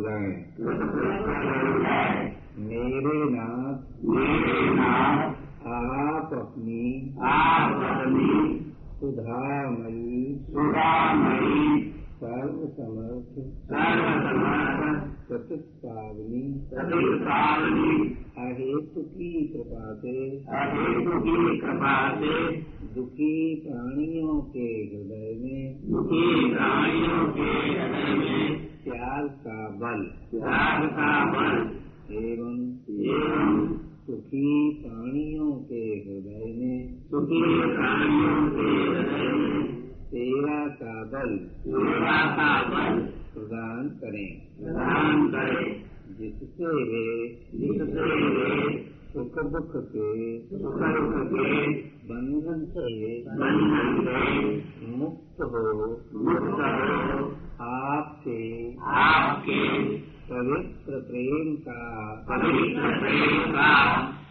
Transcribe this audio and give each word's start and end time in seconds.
जाए। 1.78 2.39
मेरे 2.58 3.30
नाथ 3.30 4.04
मेरे 4.04 4.70
नाथ 4.70 5.30
आप 5.66 6.30
अपनी 6.32 7.14
आप 7.22 7.72
अपनी 7.72 8.60
सुधामयी। 9.00 10.38
सुधामयी। 10.40 11.92
सर्व 11.92 12.58
समर्थ 12.68 13.38
सर्वसमर्थ। 13.64 15.28
प्रतिपावनी 15.28 16.42
प्रतिपावनी 16.70 18.08
अहेतु 18.38 19.00
की 19.00 19.48
कृपा 19.48 19.94
से 19.94 20.36
अहेतु 20.36 21.20
की 21.20 21.58
कृपा 21.58 22.14
से 22.14 22.56
दुखी 22.94 23.54
प्राणियों 23.54 24.40
के 24.40 24.68
हृदय 24.92 25.40
में। 25.42 25.92
दुखी 25.92 26.54
प्राणियों 26.54 27.32
के 27.32 27.40
हृदय 27.40 28.14
में। 28.14 28.66
त्याग 28.84 29.28
का 29.28 29.68
बल। 29.68 30.04
त्याग 30.30 30.88
का 30.88 31.30
बल 31.30 31.80
एवं 32.10 32.76
एवं 32.90 33.78
सुखी 33.78 34.82
प्राणियों 34.82 35.52
के 35.52 35.82
हृदय 35.84 36.44
में 36.58 36.94
सुखी 37.02 37.42
प्राणियों 37.74 38.50
के 38.50 38.70
हृदय 38.80 39.32
में 39.32 39.92
सेवा 40.00 40.66
का 40.68 41.04
बल 41.04 41.36
सेवा 41.38 42.26
का 42.36 42.62
बल 42.68 43.00
प्रदान 43.34 43.88
करें 43.88 44.40
प्रदान 44.40 45.28
करे 45.28 45.82
जिससे 46.20 46.66
वे 46.66 47.28
जिससे 47.54 48.28
वे 48.28 48.78
सुख 49.12 49.44
दुख 49.44 49.72
के 49.76 50.38
सुख 50.38 50.74
दुख 50.74 51.26
के 51.26 51.72
बंधन 52.10 52.64
से 52.64 53.18
बंधन 53.22 54.04
से 54.04 54.96
मुक्त 54.96 55.42
हो 55.42 55.86
मुक्त 56.14 56.50
हो 56.50 57.32
आपसे 57.64 58.76
आपके 58.82 59.98
पवित्र 60.30 60.98
प्रेम 60.98 61.56
का 61.56 62.14
पवित्र 62.28 63.00
प्रेम 63.00 63.52
का 63.52 63.70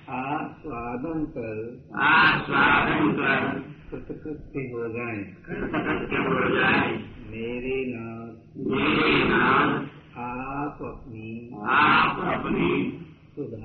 आस्वादन 0.10 1.26
कर 1.26 1.82
आस्वादन 1.96 3.12
कर 3.12 3.60
कृतकृत्य 3.92 4.60
हो 4.60 4.88
जाएँ 4.88 5.24
कृतकृत्य 5.24 6.16
हो 6.16 6.56
जाए 6.56 6.98
मेरे 7.32 7.86
नाथ 7.88 8.58
मेरे 8.68 9.24
नाथ 9.30 9.80
आप 10.18 10.78
अपनी 10.82 11.56
आप 11.56 12.20
अपनी 12.36 12.92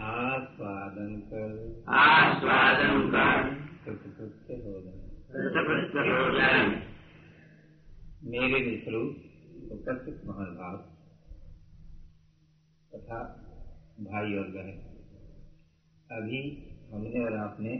आस्वादन 0.00 1.22
कर 1.26 1.84
आस्वादन 1.88 3.08
कर 3.08 3.42
कृतकृत्य 3.84 4.54
हो 4.54 4.80
जाए 4.80 5.10
कृतकृत्य 5.32 5.72
हो 5.72 5.74
जाए 5.74 5.85
मेरे 8.24 8.58
मित्रों 8.60 9.02
उपस्थित 9.72 10.26
महानुभाव 10.26 10.76
तथा 12.92 13.20
भाई 14.00 14.34
और 14.36 14.48
बहन 14.48 14.76
अभी 16.10 16.40
हमने 16.92 17.24
और 17.24 17.36
आपने 17.36 17.76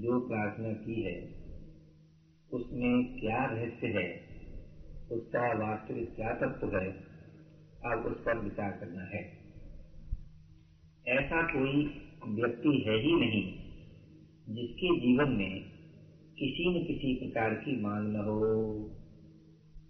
जो 0.00 0.18
प्रार्थना 0.20 0.72
की 0.72 1.02
है 1.02 1.14
उसमें 2.52 3.20
क्या 3.20 3.44
रहस्य 3.44 3.86
है 3.86 4.06
उसका 5.12 5.54
वास्तविक 5.58 6.14
क्या 6.16 6.34
तत्व 6.34 6.76
है 6.76 6.90
अब 7.84 8.06
उस 8.06 8.20
पर 8.20 8.38
विचार 8.38 8.70
करना 8.70 9.04
है 9.04 9.24
ऐसा 11.06 11.42
कोई 11.42 11.86
व्यक्ति 12.28 12.84
है 12.86 13.00
ही 13.00 13.14
नहीं, 13.14 13.46
जिसके 14.54 15.00
जीवन 15.00 15.28
में 15.28 15.77
किसी 16.38 16.70
न 16.70 16.84
किसी 16.84 17.14
प्रकार 17.14 17.54
की 17.54 17.80
मांग 17.80 18.16
न 18.16 18.16
हो। 18.16 18.74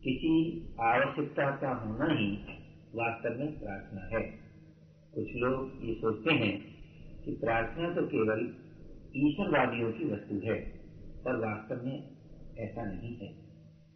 किसी 0.04 0.62
आवश्यकता 0.80 1.50
का 1.50 1.74
होना 1.74 2.14
ही 2.14 2.38
वास्तव 2.94 3.38
में 3.38 3.60
प्रार्थना 3.60 4.16
है। 4.16 4.22
कुछ 5.14 5.26
लोग 5.36 5.72
ये 5.84 5.94
सोचते 5.94 6.34
हैं 6.34 6.64
कि 7.24 7.30
प्रार्थना 7.32 7.94
तो 7.94 8.02
केवल 8.06 8.54
ईश्वरवादियों 9.16 9.92
की 9.92 10.04
वस्तु 10.04 10.40
है, 10.44 10.60
पर 11.24 11.36
वास्तव 11.36 11.86
में 11.86 12.10
ऐसा 12.58 12.84
नहीं 12.84 13.16
है। 13.16 13.28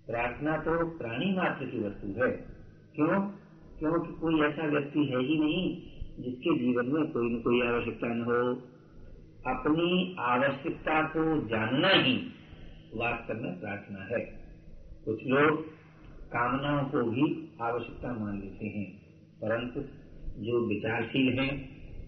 प्रार्थना 0.06 0.56
तो 0.56 0.98
प्राणी 0.98 1.36
मात्र 1.36 1.66
की 1.66 1.78
वस्तु 1.78 2.06
है। 2.06 2.30
क्यों? 2.94 3.30
क्योंकि 3.78 4.12
कोई 4.12 4.41
ऐसा 4.41 4.66
व्यक्ति 4.66 4.98
है 4.98 5.22
ही 5.22 5.38
नहीं 5.38 5.82
जिसके 6.22 6.58
जीवन 6.58 6.86
में 6.86 7.12
कोई 7.12 7.30
न 7.30 7.41
कोई 7.41 7.62
आवश्यकता 7.62 8.14
न 8.14 8.22
हो। 8.22 8.54
अपनी 9.46 10.16
आवश्यकता 10.18 11.08
को 11.08 11.48
जानना 11.48 11.88
ही 11.88 12.20
वास्तव 12.94 13.42
में 13.42 13.60
प्रार्थना 13.60 14.04
है। 14.06 14.20
कुछ 15.04 15.22
लोग 15.26 15.60
कामनाओं 16.32 16.84
को 16.84 17.03
भी 17.10 17.25
आवश्यकता 17.62 18.12
मान 18.14 18.41
लेते 18.41 18.66
हैं, 18.66 18.86
परंतु 19.41 19.80
जो 20.42 20.60
विचारशील 20.69 21.38
हैं, 21.38 21.53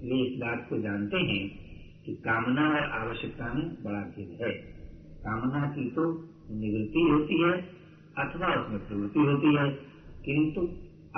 वे 0.02 0.20
इस 0.20 0.38
बात 0.40 0.66
को 0.68 0.78
जानते 0.78 1.16
हैं 1.16 1.42
कि 2.04 2.14
कामना 2.24 2.68
और 2.70 2.90
आवश्यकता 2.92 3.52
में 3.52 3.66
बड़ा 3.84 4.00
भेद 4.10 4.38
है। 4.42 4.52
कामना 5.22 5.66
की 5.68 5.84
तो 5.90 6.04
निवृत्ति 6.52 7.06
होती 7.10 7.42
है 7.42 7.52
अथवा 8.18 8.48
उसमें 8.54 8.80
प्रवृत्ति 8.88 9.20
होती 9.20 9.54
है, 9.56 9.68
किंतु 10.24 10.68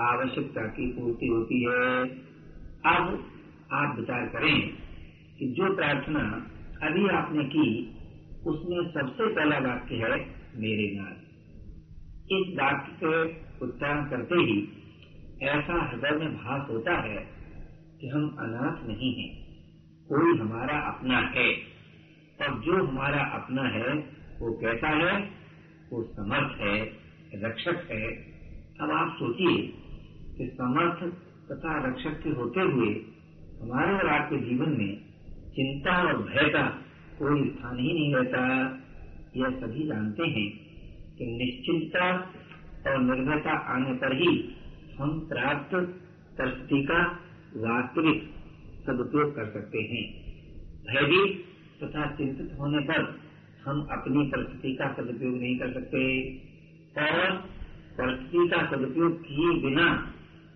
आवश्यकता 0.01 0.67
की 0.69 0.87
पूर्ति 0.93 1.27
होती 1.27 1.63
है। 1.63 1.83
अब 2.87 3.25
आप 3.73 3.97
विचार 3.99 4.27
करें 4.27 4.57
कि 5.39 5.47
जो 5.53 5.75
प्रार्थना 5.77 6.21
अभी 6.83 7.09
आपने 7.09 7.45
की 7.45 7.67
उसमें 8.47 8.93
सबसे 8.93 9.35
पहला 9.35 9.59
वाक्य 9.59 9.95
है, 9.95 10.11
मेरे 10.57 10.97
नाथ। 10.97 11.27
इस 12.33 12.59
वाक्य 12.59 12.93
के 12.93 13.23
उच्चारण 13.67 14.05
करते 14.05 14.35
ही 14.35 14.69
ऐसा 15.43 15.91
हृदय 15.91 16.11
में 16.11 16.35
भास 16.35 16.71
होता 16.71 16.93
है 16.93 17.29
कि 18.01 18.09
हम 18.09 18.29
अनाथ 18.29 18.89
नहीं 18.89 19.15
हैं। 19.15 19.47
कोई 20.05 20.39
हमारा 20.39 20.79
अपना 20.79 21.19
है, 21.19 21.55
और 22.41 22.61
जो 22.61 22.87
हमारा 22.87 23.23
अपना 23.23 23.63
है, 23.63 23.95
वो 24.41 24.53
कैसा 24.53 24.89
है? 24.89 25.31
वो 25.93 26.03
समर्थ 26.03 26.61
है, 26.61 26.93
रक्षक 27.35 27.89
है। 27.91 28.13
अब 28.81 28.91
आप 28.91 29.17
सोचिए 29.19 29.63
कि 30.39 30.51
समर्थ 30.55 31.13
तथा 31.53 31.89
रक्षक 31.89 32.23
के 32.23 32.31
होते 32.31 32.61
हुए 32.61 33.05
हमारे 33.63 33.95
और 33.95 34.09
आपके 34.09 34.37
जीवन 34.37 34.69
में 34.69 35.01
चिंता 35.49 36.03
और 36.03 36.23
भय 36.23 36.49
का 36.49 36.83
कोई 37.19 37.49
स्थान 37.51 37.79
ही 37.79 37.93
नहीं 37.93 38.15
रहता। 38.15 38.43
यह 39.37 39.51
सभी 39.51 39.87
जानते 39.87 40.27
हैं 40.27 40.49
कि 41.19 41.27
निश्चिंतता 41.37 42.11
और 42.87 43.03
निर्भयता 43.03 43.59
आने 43.75 43.93
पर 43.95 44.17
ही 44.17 44.55
हम 44.99 45.21
प्राप्त 45.21 45.75
परिस्थिति 46.39 46.83
का 46.83 47.03
वास्तविक 47.57 48.23
सदुपयोग 48.87 49.37
कर 49.37 49.51
सकते 49.51 49.79
हैं। 49.79 50.05
भयभीत 50.85 51.45
तथा 51.85 52.07
चिंतित 52.17 52.57
होने 52.61 52.81
पर 52.81 53.21
हम 53.67 53.81
अपनी 53.93 54.27
परिस्थिति 54.27 54.75
का 54.75 54.93
सदुपयोग 54.93 55.39
नहीं 55.39 55.59
कर 55.59 55.73
सकते। 55.73 56.03
और 56.97 57.33
परिस्थिति 58.01 58.49
का 58.49 58.67
सदुपयोग 58.71 59.19
किए 59.23 59.63
बिना 59.63 60.13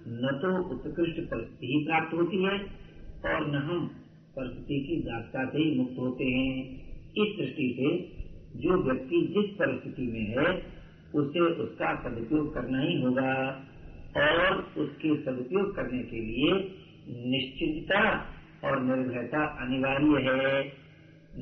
न 0.08 0.38
तो 0.42 0.50
उत्कृष्ट 0.70 1.20
परिस्थिति 1.30 1.84
प्राप्त 1.88 2.14
होती 2.14 2.42
है 2.44 2.54
और 3.26 3.50
न 3.50 3.54
हम 3.54 3.90
परिस्थिति 4.36 4.80
की 4.80 4.96
दासता 4.96 5.44
से 5.44 5.58
ही 5.58 5.78
मुक्त 5.78 5.98
होते 5.98 6.24
हैं। 6.24 6.80
इस 7.18 7.36
दृष्टि 7.38 7.74
से 7.78 8.20
जो 8.60 8.82
व्यक्ति 8.82 9.20
जिस 9.20 9.56
परिस्थिति 9.56 10.02
में 10.02 10.26
है, 10.26 10.62
उसे 11.14 11.40
उसका 11.40 11.94
सदुपयोग 12.02 12.54
करना 12.54 12.80
ही 12.80 13.00
होगा 13.02 13.32
और 14.16 14.58
उसके 14.78 15.16
सदुपयोग 15.22 15.76
करने 15.76 16.02
के 16.02 16.20
लिए 16.20 16.52
निश्चिंतता 17.30 18.26
और 18.64 18.82
निर्भयता 18.82 19.44
अनिवार्य 19.44 20.22
है। 20.30 20.72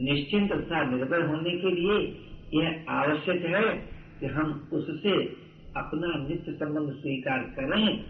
निश्चिंत 0.03 0.53
तथा 0.53 0.83
निर्भय 0.91 1.23
होने 1.23 1.51
के 1.51 1.71
लिए 1.71 1.99
यह 2.55 2.85
आवश्यक 2.89 3.45
है 3.47 3.77
कि 4.21 4.27
हम 4.27 4.69
उससे 4.73 5.13
अपना 5.77 6.29
नित्य 6.29 6.53
संबंध 6.53 6.93
स्वीकार 6.93 7.39
करें 7.39 8.05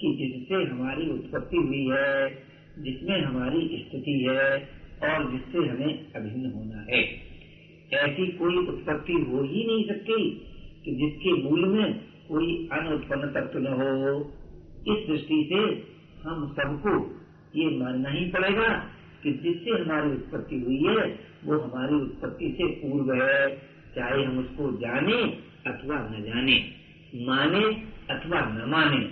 कि 0.00 0.08
जिससे 0.16 0.54
हमारी 0.54 1.10
उत्पत्ति 1.10 1.56
हुई 1.56 1.86
है। 1.92 2.53
जिसमें 2.78 3.22
हमारी 3.22 3.88
स्थिति 3.88 4.26
है 4.30 4.68
और 5.02 5.32
जिससे 5.32 5.58
हमें 5.58 6.12
अभिन्न 6.12 6.52
होना 6.52 6.86
है। 6.90 7.34
ऐसी 7.92 8.26
कोई 8.26 8.56
उत्पत्ति 8.56 9.12
हो 9.12 9.42
ही 9.42 9.66
नहीं 9.66 9.88
सकती 9.88 10.30
कि 10.84 10.94
जिसके 10.94 11.32
मूल 11.42 11.66
में 11.66 11.94
कोई 12.28 12.68
अनुत्पन्न 12.72 13.22
तत्व 13.22 13.58
न 13.58 13.66
हो। 13.66 14.34
इस 14.94 15.08
दृष्टि 15.08 15.48
से 15.52 15.58
हम 16.28 16.52
सबको 16.52 17.20
ये 17.56 17.78
मानना 17.78 18.10
ही 18.10 18.24
पड़ेगा 18.24 18.68
कि 19.22 19.32
जिससे 19.32 19.70
हमारी 19.70 20.10
उत्पत्ति 20.10 20.60
हुई 20.60 20.84
है, 20.84 21.18
वो 21.44 21.58
हमारी 21.58 21.94
उत्पत्ति 21.94 22.54
से 22.58 22.66
पूर्व 22.66 23.22
है, 23.22 23.56
चाहे 23.94 24.24
हम 24.24 24.38
उसको 24.38 24.80
जाने 24.80 25.22
अथवा 25.66 25.96
न 25.96 26.22
जाने, 26.22 26.64
माने 27.14 27.64
अथवा 28.14 28.40
न 28.40 28.70
माने। 28.70 29.04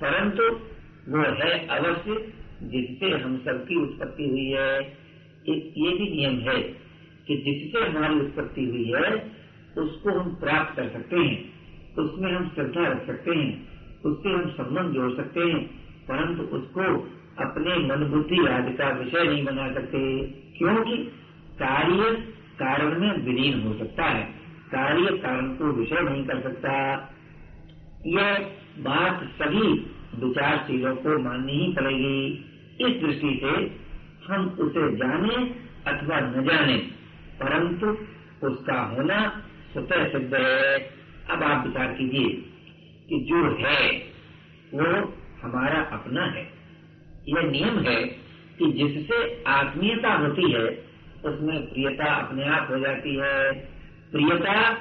परंतु 0.00 0.42
वो 1.12 1.18
है 1.18 1.66
अवश्य 1.66 2.32
जिससे 2.62 3.10
हम 3.10 3.36
सबकी 3.36 3.76
उत्पत्ति 3.76 4.28
हुई 4.28 4.50
है, 4.50 5.00
ये 5.48 5.98
भी 5.98 6.16
नियम 6.16 6.38
है 6.38 6.62
कि 7.26 7.36
जिससे 7.36 7.86
हमारी 7.86 8.14
उत्पत्ति 8.14 8.64
हुई 8.64 8.92
है, 8.92 9.32
उसको 9.78 10.10
हम 10.10 10.34
प्राप्त 10.34 10.76
कर 10.76 10.88
सकते 10.88 11.16
हैं। 11.16 11.52
उसमें 11.98 12.32
हम 12.32 12.50
श्रद्धा 12.54 12.88
रख 12.88 13.06
सकते 13.06 13.30
हैं, 13.30 13.68
उससे 14.04 14.28
हम 14.28 14.50
संबंध 14.50 14.94
जोड़ 14.94 15.16
सकते 15.16 15.40
हैं, 15.40 15.66
परंतु 16.08 16.42
उसको 16.42 16.80
अपने 17.44 17.76
मन 17.76 18.04
बुद्धि 18.04 18.46
आदि 18.46 18.76
का 18.76 18.90
विषय 18.90 19.24
नहीं 19.24 19.44
बना 19.44 19.72
सकते। 19.72 20.22
क्योंकि 20.58 20.96
कार्य 21.62 22.16
कारण 22.58 23.00
में 23.00 23.24
विलीन 23.24 23.60
हो 23.60 23.74
सकता 23.74 24.04
है। 24.04 24.22
कार्य 24.72 25.18
कारण 25.18 25.54
को 25.54 25.64
विषय 25.64 26.00
नहीं 26.00 26.24
कर 26.24 26.40
सकता। 26.40 26.92
यह 28.06 28.34
बात 28.78 29.24
सभी 29.42 29.86
विचारशीलों 30.24 30.96
को 30.96 31.18
माननी 31.18 31.52
ही 31.52 31.72
पड़ेगी। 31.72 32.44
इस 32.80 33.02
दृष्टि 33.02 33.40
से 33.42 33.80
हम 34.32 34.46
उसे 34.46 34.96
जाने 34.96 35.54
अथवा 35.90 36.20
न 36.20 36.44
जाने, 36.44 36.78
परंतु 37.42 37.86
उसका 38.46 38.80
होना 38.80 39.42
स्वतः 39.72 40.08
सिद्ध 40.08 40.34
है। 40.34 40.78
अब 41.30 41.42
आप 41.42 41.66
विचार 41.66 41.86
कीजिए 41.86 42.28
कि 43.08 43.20
जो 43.20 43.58
है, 43.60 43.90
वो 44.74 45.14
हमारा 45.42 45.80
अपना 45.82 46.24
है। 46.24 46.50
यह 47.28 47.42
नियम 47.42 47.78
है 47.78 48.04
कि 48.58 48.72
जिससे 48.72 49.44
आत्मीयता 49.46 50.14
होती 50.14 50.52
है, 50.52 50.84
उसमें 51.24 51.72
प्रियता 51.72 52.14
अपने 52.14 52.48
आप 52.48 52.68
हो 52.70 52.78
जाती 52.78 53.16
है। 53.16 53.52
प्रियता 54.12 54.74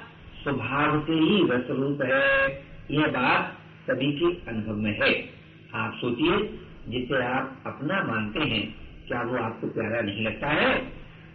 स्वभाव 0.44 1.06
से 1.06 1.14
ही 1.14 1.48
रसरूप 1.52 2.02
है। 2.02 2.50
यह 2.92 3.08
बात 3.08 3.58
सभी 3.88 4.12
के 4.12 4.26
अनुभव 4.26 4.74
में 4.74 5.00
है। 5.00 5.30
आप 5.76 5.94
सोचिए 5.94 6.60
जिसे 6.90 7.24
आप 7.24 7.64
अपना 7.66 8.04
मानते 8.04 8.40
हैं, 8.40 8.76
क्या 9.08 9.22
वो 9.22 9.38
आपको 9.38 9.68
प्यारा 9.68 10.02
नहीं 10.02 10.26
लगता 10.26 10.48
है? 10.48 10.80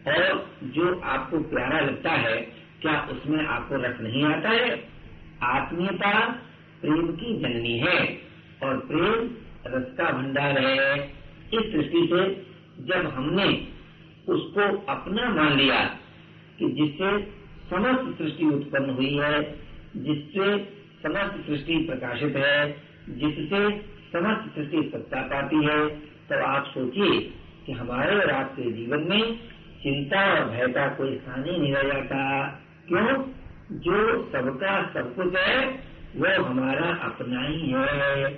और 0.06 0.50
जो 0.62 1.00
आपको 1.00 1.38
प्यारा 1.38 1.80
लगता 1.80 2.10
है, 2.10 2.36
क्या 2.82 3.08
उसमें 3.10 3.46
आपको 3.46 3.74
रस 3.74 4.00
नहीं 4.00 4.24
आता 4.24 4.48
है? 4.48 4.88
आत्मीयता 5.42 6.30
प्रेम 6.80 7.06
की 7.06 7.38
जननी 7.38 7.78
है, 7.78 8.18
और 8.62 8.78
प्रेम 8.78 9.30
रस 9.66 9.96
का 9.96 10.10
भंडार 10.10 10.58
है। 10.58 11.04
इस 11.54 11.72
दृष्टि 11.72 12.10
से 12.12 12.46
जब 12.84 13.06
हमने 13.06 13.68
उसको 14.28 14.86
अपना 14.86 15.28
मान 15.30 15.56
लिया 15.56 15.84
कि 16.58 16.68
जिससे 16.68 17.20
समस्त 17.70 18.18
सृष्टि 18.18 18.44
उत्पन्न 18.46 18.90
हुई 18.90 19.14
है, 19.14 19.58
जिससे 19.96 20.58
समस्त 21.02 21.46
सृष्टि 21.46 21.76
प्रकाशित 21.76 22.36
है, 22.36 22.82
जिससे 23.08 23.93
समस्त 24.16 24.54
सृष्टि 24.54 24.90
सत्ता 24.92 25.20
पाती 25.20 25.56
है। 25.56 25.88
तो 25.98 26.44
आप 26.44 26.64
सोचिए 26.64 27.20
कि 27.66 27.72
हमारे 27.72 28.16
और 28.16 28.30
आपके 28.30 28.70
जीवन 28.72 28.98
में 28.98 29.38
चिंता 29.82 30.34
और 30.34 30.50
भय 30.50 30.68
का 30.68 30.88
कोई 30.88 31.16
स्थान 31.16 31.44
ही 31.44 31.58
नहीं 31.58 31.74
रह 31.74 31.82
जाता। 31.82 32.46
क्यों? 32.88 33.32
जो 33.72 34.24
सबका 34.24 34.92
सब 34.94 35.16
कुछ 35.16 35.34
है, 35.36 35.66
वो 36.16 36.44
हमारा 36.44 36.94
अपना 36.94 37.42
ही 37.42 37.70
है। 37.70 38.30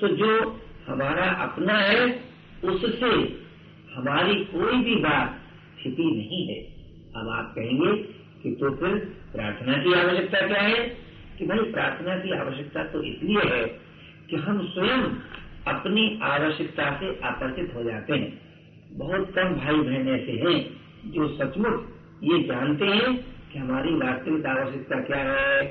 तो 0.00 0.08
जो 0.08 0.60
हमारा 0.88 1.30
अपना 1.30 1.74
है, 1.74 2.20
उससे 2.64 3.40
हमारी 3.94 4.44
कोई 4.44 4.76
भी 4.76 4.94
बात 4.94 5.38
छिपी 5.82 6.16
नहीं 6.16 6.48
है। 6.48 6.62
अब 7.22 7.28
आप 7.28 7.54
कहेंगे 7.58 8.02
कि 8.42 8.56
तो 8.60 8.70
फिर 8.70 8.94
प्रार्थना 9.34 9.72
की 9.72 9.92
आवश्यकता 9.92 10.46
क्या 10.46 10.62
है? 10.62 10.88
कि 11.38 11.46
भाई 11.46 11.58
प्रार्थना 11.58 12.16
की 12.18 12.32
आवश्यकता 12.32 12.82
तो 12.82 13.02
इसलिए 13.02 13.42
है 13.44 13.87
कि 14.30 14.36
हम 14.36 14.66
स्वयं 14.66 15.02
अपनी 15.66 16.20
आवश्यकता 16.22 16.90
से 17.00 17.20
आकर्षित 17.24 17.74
हो 17.74 17.82
जाते 17.82 18.12
हैं। 18.12 18.40
बहुत 18.92 19.32
कम 19.36 19.54
भाई 19.54 19.76
बहन 19.76 20.08
ऐसे 20.08 20.32
हैं 20.32 20.56
जो 21.12 21.28
सचमुच 21.28 21.80
ये 22.22 22.42
जानते 22.42 22.84
हैं 22.84 23.12
कि 23.52 23.58
हमारी 23.58 23.94
वास्तविक 23.94 24.46
आवश्यकता 24.46 25.00
क्या 25.00 25.18
है। 25.18 25.62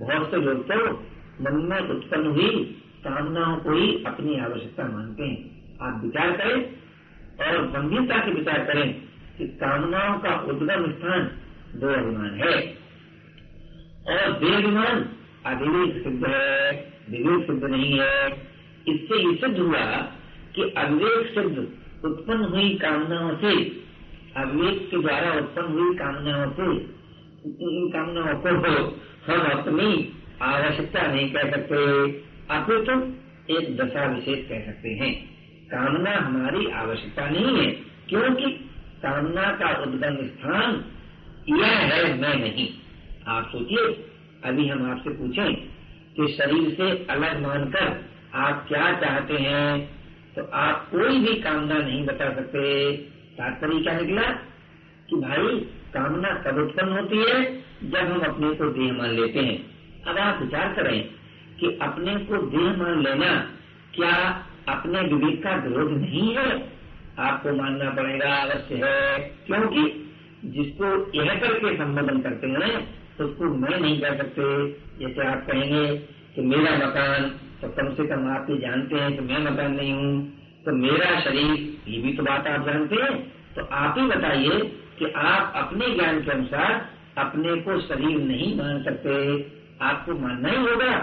बहुत 0.00 0.30
से 0.30 0.36
लोग 0.36 0.62
तो 0.68 1.02
मन 1.40 1.56
में 1.70 1.78
उत्पन्न 1.80 2.26
हुई, 2.26 2.64
कामनाओं 3.04 3.56
को 3.56 3.72
ही 3.72 4.04
अपनी 4.04 4.38
आवश्यकता 4.38 4.88
मानते 4.88 5.22
हैं। 5.22 5.78
आप 5.80 6.04
विचार 6.04 6.30
करें 6.32 6.58
और 7.46 7.66
गंभीरता 7.70 8.24
से 8.24 8.30
विचार 8.30 8.64
करें 8.64 8.94
कि 9.38 9.46
कामनाओं 9.48 10.18
का 10.18 10.34
उद्गम 10.40 10.90
स्थान 10.92 11.30
दो 11.74 11.88
अभिमान 11.88 12.34
है 12.34 12.54
और 14.08 14.32
देवाभिमान 14.32 15.08
अभिवेक 15.46 16.02
सिद्ध 16.04 16.26
है। 16.26 16.93
विवेक 17.10 17.46
सिद्ध 17.46 17.64
नहीं 17.64 17.98
है। 18.00 18.28
इससे 18.88 19.16
ये 19.26 19.34
सिद्ध 19.34 19.58
हुआ 19.58 19.84
कि 20.54 20.62
अविवेक 20.62 21.26
सिद्ध 21.34 21.58
उत्पन्न 22.04 22.44
हुई 22.44 22.74
कामनाओं 22.74 23.36
से, 23.36 23.52
अविवेक 24.36 24.90
के 24.90 24.96
द्वारा 24.96 25.32
उत्पन्न 25.32 25.72
हुई 25.72 25.94
कामनाओं 25.94 26.50
से, 26.50 26.70
इन 27.46 27.88
कामनाओं 27.88 28.34
को 28.34 28.48
हम 29.26 29.40
अपनी 29.40 30.12
आवश्यकता 30.42 31.06
नहीं 31.06 31.32
कह 31.32 31.50
सकते। 31.50 31.76
अपितु 32.50 32.82
तो 32.84 33.56
एक 33.56 33.76
दशा 33.76 34.06
विशेष 34.06 34.48
कह 34.48 34.60
सकते 34.60 34.88
हैं। 34.88 35.12
कामना 35.66 36.16
हमारी 36.16 36.66
आवश्यकता 36.66 37.28
नहीं 37.28 37.58
है, 37.58 37.66
क्योंकि 38.08 38.50
कामना 39.02 39.42
का 39.42 39.82
उद्गम 39.82 40.16
स्थान 40.26 40.84
यह 41.48 41.66
है, 41.66 42.20
मैं 42.20 42.34
नहीं। 42.36 42.68
आप 43.28 43.48
सोचिए, 43.48 44.10
अभी 44.44 44.68
हम 44.68 44.90
आपसे 44.90 45.10
पूछें 45.10 45.73
कि 46.16 46.28
शरीर 46.28 46.74
से 46.74 47.06
अलग 47.10 47.46
मानकर 47.46 48.04
आप 48.34 48.64
क्या 48.68 48.92
चाहते 48.92 49.34
हैं 49.34 49.94
तो 50.36 50.50
आप 50.54 50.88
कोई 50.90 51.18
भी 51.18 51.34
कामना 51.34 51.78
नहीं 51.78 52.06
बता 52.06 52.34
सकते। 52.34 52.92
तात्पर्य 53.38 53.82
क्या 53.82 54.00
निकला? 54.00 54.22
कि 55.10 55.16
भाई, 55.16 55.60
कामना 55.94 56.28
कब 56.28 56.58
उत्पन्न 56.58 56.92
होती 56.92 57.18
है 57.18 57.56
जब 57.90 57.96
हम 57.96 58.20
अपने 58.20 58.54
को 58.54 58.64
देह 58.64 58.92
मान 58.92 59.10
लेते 59.10 59.38
हैं। 59.38 59.66
अब 60.04 60.18
आप 60.18 60.42
विचार 60.42 60.72
करें 60.72 61.10
कि 61.60 61.78
अपने 61.82 62.14
को 62.14 62.36
देह 62.36 62.76
मान 62.76 63.02
लेना 63.02 63.50
क्या 63.94 64.46
अपने 64.68 65.00
विवेक 65.00 65.42
का 65.42 65.56
विरोध 65.56 65.90
नहीं 65.90 66.36
है? 66.36 66.72
आपको 67.18 67.52
मानना 67.52 67.90
पड़ेगा 67.90 68.36
अवश्य 68.36 68.80
है, 68.84 69.18
क्योंकि 69.46 70.14
जिसको 70.44 71.12
यह 71.22 71.34
करके 71.34 71.76
संबोधन 71.76 72.18
करते 72.18 72.46
हैं, 72.46 73.00
उसको 73.20 73.44
मैं 73.44 73.80
नहीं 73.80 74.00
कह 74.00 74.16
सकते। 74.16 74.68
जैसे 74.98 75.26
आप 75.26 75.46
कहेंगे 75.50 75.96
कि 76.34 76.40
मेरा 76.40 76.76
मकान 76.76 77.24
तो 77.62 77.68
कम 77.68 77.94
से 77.94 78.06
कम 78.06 78.28
आप 78.28 78.46
ये 78.50 78.56
जानते 78.58 78.96
हैं 78.96 79.12
कि 79.16 79.20
मैं 79.20 79.52
मकान 79.52 79.74
नहीं 79.74 79.92
हूँ। 79.92 80.32
तो 80.64 80.72
मेरा 80.72 81.20
शरीर, 81.20 81.76
ये 81.88 82.02
भी 82.02 82.12
तो 82.12 82.22
बात 82.22 82.46
आप 82.46 82.66
जानते 82.66 82.96
हैं। 82.96 83.32
तो 83.54 83.64
आप 83.64 83.94
ही 83.98 84.06
बताइए 84.06 84.60
कि 84.98 85.04
आप 85.16 85.52
अपने 85.56 85.90
ज्ञान 85.90 86.20
के 86.20 86.30
अनुसार 86.30 86.86
अपने 87.18 87.56
को 87.56 87.80
शरीर 87.80 88.18
नहीं 88.18 88.58
मान 88.58 88.84
सकते। 88.84 89.46
आपको 89.80 90.12
मानना 90.12 90.48
ही 90.48 90.56
होगा 90.56 90.98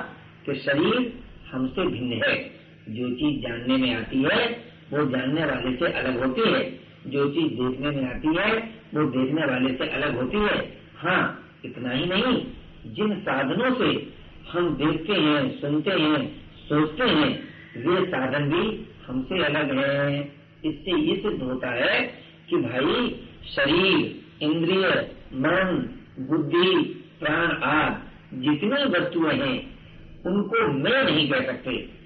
कि 0.45 0.55
शरीर 0.55 1.19
हमसे 1.51 1.85
भिन्न 1.85 2.13
है। 2.13 2.61
जो 2.89 3.09
चीज़ 3.09 3.43
जानने 3.43 3.77
में 3.77 3.95
आती 3.95 4.23
है, 4.23 4.47
वो 4.93 5.05
जानने 5.05 5.45
वाले 5.45 5.75
से 5.75 5.85
अलग 5.85 6.27
होती 6.27 6.41
है। 6.41 6.79
जो 7.07 7.29
चीज़ 7.29 7.53
देखने 7.53 7.89
में 7.89 8.15
आती 8.15 8.27
है, 8.27 8.57
वो 8.93 9.03
देखने 9.03 9.45
वाले 9.45 9.75
से 9.75 9.87
अलग 9.87 10.15
होती 10.15 10.37
है। 10.37 10.77
हाँ 10.97 11.49
इतना 11.65 11.89
ही 11.89 12.05
नहीं। 12.05 12.45
जिन 12.85 13.19
साधनों 13.19 13.75
से 13.75 14.13
हम 14.51 14.75
देखते 14.75 15.13
हैं, 15.13 15.61
सुनते 15.61 15.91
हैं, 15.91 16.41
सोचते 16.55 17.03
हैं, 17.03 17.43
वे 17.77 18.05
साधन 18.05 18.49
भी 18.49 18.85
हमसे 19.07 19.43
अलग 19.43 19.77
हैं। 19.77 20.35
इससे 20.65 21.01
ये 21.01 21.15
सिद्ध 21.15 21.43
होता 21.43 21.69
है 21.69 22.13
कि 22.49 22.57
भाई, 22.57 23.23
शरीर, 23.55 24.21
इंद्रिय, 24.41 25.11
मन, 25.33 25.89
बुद्धि, 26.19 27.03
प्राण 27.19 27.51
आदि 27.51 28.11
जितनी 28.37 28.69
वस्तुएँ 28.69 29.33
हैं, 29.33 29.79
उनको 30.25 30.67
मैं 30.67 31.03
नहीं 31.03 31.29
कह 31.29 31.45
सकते। 31.45 32.01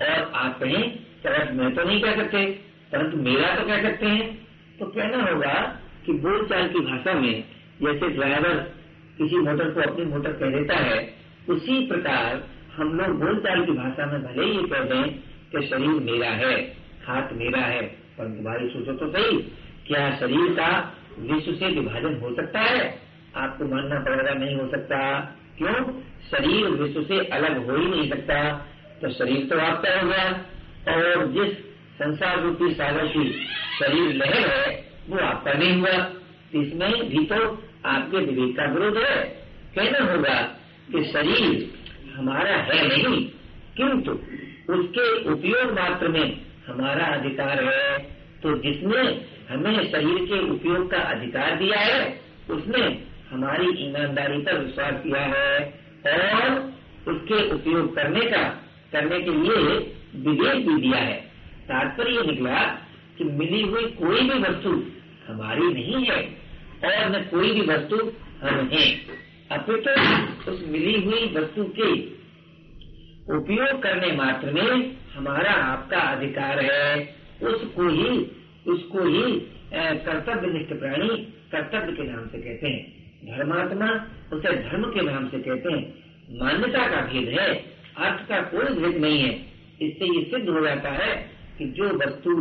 और 0.00 0.32
आप 0.34 0.60
कहें 0.60 0.96
तरफ़ 0.96 1.52
मैं 1.52 1.74
तो 1.74 1.84
नहीं 1.84 2.00
कह 2.00 2.16
सकते 2.16 2.46
परंतु 2.92 3.16
मेरा 3.16 3.56
तो 3.56 3.66
कह 3.66 3.82
सकते 3.82 4.06
हैं। 4.06 4.48
तो 4.78 4.86
कहना 4.86 5.32
होगा 5.32 5.80
कि 6.06 6.12
बोलचाल 6.12 6.68
की 6.68 6.78
भाषा 6.78 7.14
में 7.14 7.44
जैसे 7.82 8.08
ड्राइवर 8.08 8.83
किसी 9.18 9.36
मोटर 9.36 9.70
को 9.70 9.80
अपनी 9.80 10.04
मोटर 10.04 10.32
कह 10.32 10.50
देता 10.50 10.74
है। 10.74 11.14
उसी 11.48 11.86
प्रकार 11.86 12.44
हम 12.76 12.98
लोग 12.98 13.06
बोलचाल 13.06 13.64
की 13.64 13.72
भाषा 13.72 14.06
में 14.06 14.22
भले 14.22 14.44
ही 14.44 14.68
कह 14.68 14.78
दें 14.78 15.18
कि 15.52 15.66
शरीर 15.66 15.88
मेरा 15.88 16.30
है, 16.30 16.76
हाथ 17.06 17.32
मेरा 17.32 17.60
है, 17.60 17.82
परंतु 18.18 18.44
भाई 18.44 18.68
सोचो 18.68 18.92
तो 18.92 19.12
सही, 19.12 19.38
क्या 19.86 20.16
शरीर 20.16 20.52
का 20.52 20.94
विश्व 21.18 21.52
से 21.52 21.66
विभाजन 21.66 22.20
हो 22.22 22.36
सकता 22.36 22.60
है? 22.60 22.98
आपको 23.36 23.64
मानना 23.64 24.00
पड़ेगा 24.00 24.34
नहीं 24.34 24.56
हो 24.56 24.70
सकता। 24.70 25.20
क्यों? 25.58 26.00
शरीर 26.30 26.66
विश्व 26.66 27.02
से 27.02 27.24
अलग 27.24 27.70
हो 27.70 27.76
ही 27.76 27.86
नहीं 27.86 28.10
सकता। 28.10 28.52
तो 29.02 29.08
शरीर 29.08 29.46
तो 29.46 29.58
आपका 29.58 30.00
हो 30.00 30.08
गया। 30.08 30.32
और 30.94 31.26
जिस 31.26 31.58
संसार 31.98 32.40
रूपी 32.40 32.74
सागर 32.74 33.06
की 33.06 33.46
शरीर 33.80 34.14
लहर 34.14 34.48
है, 34.50 34.84
वो 35.08 35.18
आपका 35.18 35.52
नहीं 35.52 35.80
हुआ। 35.80 36.12
इसमें 36.62 37.08
भी 37.08 37.24
तो 37.24 37.68
आपके 37.84 38.18
विवेक 38.18 38.56
का 38.56 38.64
विरोध 38.64 38.96
है। 38.98 39.16
कहना 39.74 40.12
होगा 40.12 40.34
कि 40.88 41.04
शरीर 41.04 41.46
हमारा 42.14 42.56
है 42.64 42.86
नहीं, 42.88 43.24
किंतु 43.76 44.12
उसके 44.72 45.06
उपयोग 45.30 45.72
मात्र 45.72 46.08
में 46.08 46.26
हमारा 46.66 47.06
अधिकार 47.14 47.62
है। 47.64 47.98
तो 48.42 48.54
जिसने 48.58 49.02
हमें 49.50 49.90
शरीर 49.90 50.24
के 50.24 50.38
उपयोग 50.50 50.90
का 50.90 50.98
अधिकार 51.10 51.56
दिया 51.56 51.80
है, 51.80 52.20
उसने 52.50 52.82
हमारी 53.30 53.68
ईमानदारी 53.86 54.38
पर 54.38 54.58
विश्वास 54.58 54.94
किया 55.02 55.20
है 55.20 55.58
और 56.32 56.50
उसके 57.08 57.42
उपयोग 57.50 57.94
करने 57.96 58.20
का, 58.26 58.42
करने 58.92 59.20
के 59.20 59.30
लिए 59.32 59.76
विवेक 60.24 60.66
भी 60.68 60.80
दिया 60.82 60.98
है। 60.98 61.16
तात्पर्य 61.64 62.22
निकला 62.26 62.62
कि 63.18 63.24
मिली 63.24 63.62
हुई 63.62 63.84
कोई 63.98 64.20
भी 64.20 64.38
वस्तु 64.40 64.70
हमारी 65.28 65.72
नहीं 65.74 66.04
है। 66.04 66.22
और 66.86 67.10
न 67.10 67.22
कोई 67.24 67.52
भी 67.52 67.66
वस्तु 67.66 67.96
हम 68.40 68.68
है। 68.72 68.84
अपितु 69.50 69.94
तो 70.44 70.52
उस 70.52 70.62
मिली 70.68 70.94
हुई 71.02 71.26
वस्तु 71.34 71.64
के 71.78 71.90
उपयोग 73.34 73.82
करने 73.82 74.12
मात्र 74.16 74.52
में 74.52 74.96
हमारा 75.14 75.52
आपका 75.64 76.00
अधिकार 76.10 76.60
है। 76.60 77.16
उसको 77.44 77.88
ही 77.90 78.08
उसको 78.66 79.04
ही 79.04 79.32
कर्तव्य 79.74 80.48
निष्ठ 80.48 80.72
प्राणी 80.74 81.08
कर्तव्य 81.52 81.92
के 81.92 82.02
नाम 82.04 82.26
से 82.28 82.38
कहते 82.38 82.68
हैं। 82.68 82.82
धर्मात्मा 83.28 83.88
उसे 84.32 84.52
धर्म 84.60 84.84
के 84.90 85.02
नाम 85.02 85.28
से 85.28 85.38
कहते 85.38 85.72
हैं। 85.72 86.38
मान्यता 86.38 86.86
का 86.86 87.00
भेद 87.02 87.28
है, 87.30 87.48
अर्थ 87.98 88.28
का 88.28 88.40
कोई 88.50 88.74
भेद 88.74 88.96
नहीं 89.02 89.20
है। 89.20 89.32
इससे 89.80 90.06
ये 90.08 90.24
सिद्ध 90.24 90.48
हो 90.48 90.60
जाता 90.60 90.90
है 90.92 91.14
कि 91.58 91.64
जो 91.72 91.88
वस्तु 91.98 92.36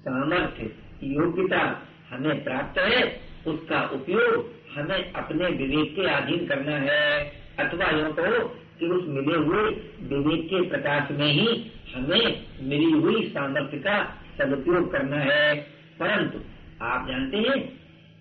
सामर्थ्य, 0.00 0.70
योग्यता 1.04 1.62
हमें 2.10 2.44
प्राप्त 2.44 2.78
है 2.80 3.00
उसका 3.48 3.82
उपयोग 3.94 4.54
हमें 4.74 5.12
अपने 5.12 5.46
विवेक 5.56 5.94
के 5.96 6.06
अधीन 6.08 6.46
करना 6.46 6.76
है। 6.76 7.32
अथवा 7.58 7.90
यूँ 7.90 8.12
कहो 8.12 8.44
कि 8.78 8.86
उस 8.86 9.04
मिले 9.08 9.38
हुए 9.38 9.62
विवेक 10.08 10.44
के 10.46 10.60
प्रकाश 10.68 11.10
में 11.10 11.32
ही 11.32 11.70
हमें 11.94 12.44
मिली 12.62 12.90
हुई 12.90 13.28
सामर्थ्य 13.28 13.78
का 13.78 13.98
सदुपयोग 14.38 14.92
करना 14.92 15.16
है। 15.16 15.54
परंतु 16.00 16.38
आप 16.82 17.08
जानते 17.08 17.36
हैं, 17.36 17.58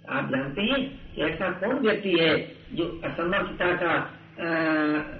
आप 0.09 0.29
जानते 0.31 0.61
हैं 0.61 0.79
कि 1.15 1.21
ऐसा 1.21 1.49
कौन 1.51 1.75
व्यक्ति 1.75 2.17
है 2.19 2.37
जो 2.73 2.85
असमर्थता 3.05 3.71
का 3.75 3.93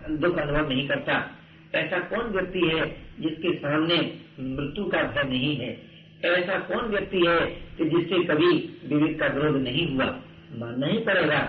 दुख 0.09 0.37
अनुभव 0.37 0.69
नहीं 0.69 0.87
करता? 0.87 1.31
ऐसा 1.75 1.99
कौन 1.99 2.31
व्यक्ति 2.31 2.59
है 2.59 2.85
जिसके 3.19 3.53
सामने 3.55 3.97
मृत्यु 4.39 4.85
का 4.85 5.01
भय 5.03 5.29
नहीं 5.29 5.55
है? 5.57 5.87
ऐसा 6.25 6.59
कौन 6.59 6.86
व्यक्ति 6.86 7.25
है 7.27 7.39
कि 7.77 7.86
जिससे 7.86 8.24
कभी 8.24 8.51
विवेक 8.88 9.19
का 9.19 9.27
विरोध 9.27 9.62
नहीं 9.63 9.95
हुआ? 9.95 10.05
मानना 10.51 10.88
ही 10.88 10.97
पड़ेगा 11.00 11.39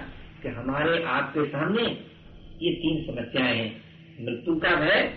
कि 0.43 0.49
हमारे 0.49 1.03
आपके 1.03 1.45
सामने 1.47 1.83
ये 2.63 2.73
तीन 2.75 3.03
समस्याएँ 3.05 3.57
हैं। 3.57 3.71
मृत्यु 4.21 4.55
का 4.57 4.75
भय 4.77 5.15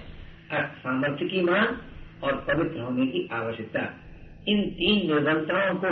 सामर्थ्य 0.53 1.25
की 1.25 1.41
मांग 1.41 2.23
और 2.23 2.35
पवित्र 2.47 2.79
होने 2.79 3.05
की 3.07 3.27
आवश्यकता। 3.33 3.81
इन 4.47 4.61
तीन 4.71 5.07
निर्बलताओं 5.07 5.75
को 5.75 5.91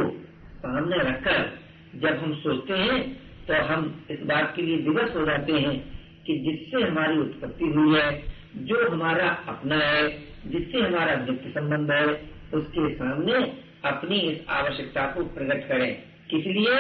सामने 0.60 0.98
रखकर 1.10 1.60
जब 1.96 2.18
हम 2.18 2.34
सोचते 2.36 2.74
हैं 2.74 2.98
तो 3.48 3.62
हम 3.66 3.86
इस 4.12 4.20
बात 4.24 4.54
के 4.56 4.62
लिए 4.62 4.78
विवश 4.78 5.16
हो 5.16 5.26
जाते 5.26 5.54
हैं 5.54 5.78
कि 6.26 6.34
जिससे 6.40 6.88
हमारी 6.88 7.18
उत्पत्ति 7.18 7.66
हुई 7.66 8.00
है, 8.00 8.10
जो 8.56 8.90
हमारा 8.90 9.30
अपना 9.48 9.76
है, 9.76 10.10
जिससे 10.48 10.82
हमारा 10.82 11.16
नित्य 11.16 11.50
संबंध 11.50 11.92
है 11.92 12.39
उसके 12.54 12.94
सामने 12.96 13.34
अपनी 13.86 14.20
इस 14.20 14.50
आवश्यकता 14.50 15.06
को 15.06 15.24
प्रकट 15.24 15.68
करें। 15.68 15.92
किस 16.30 16.46
लिए 16.46 16.80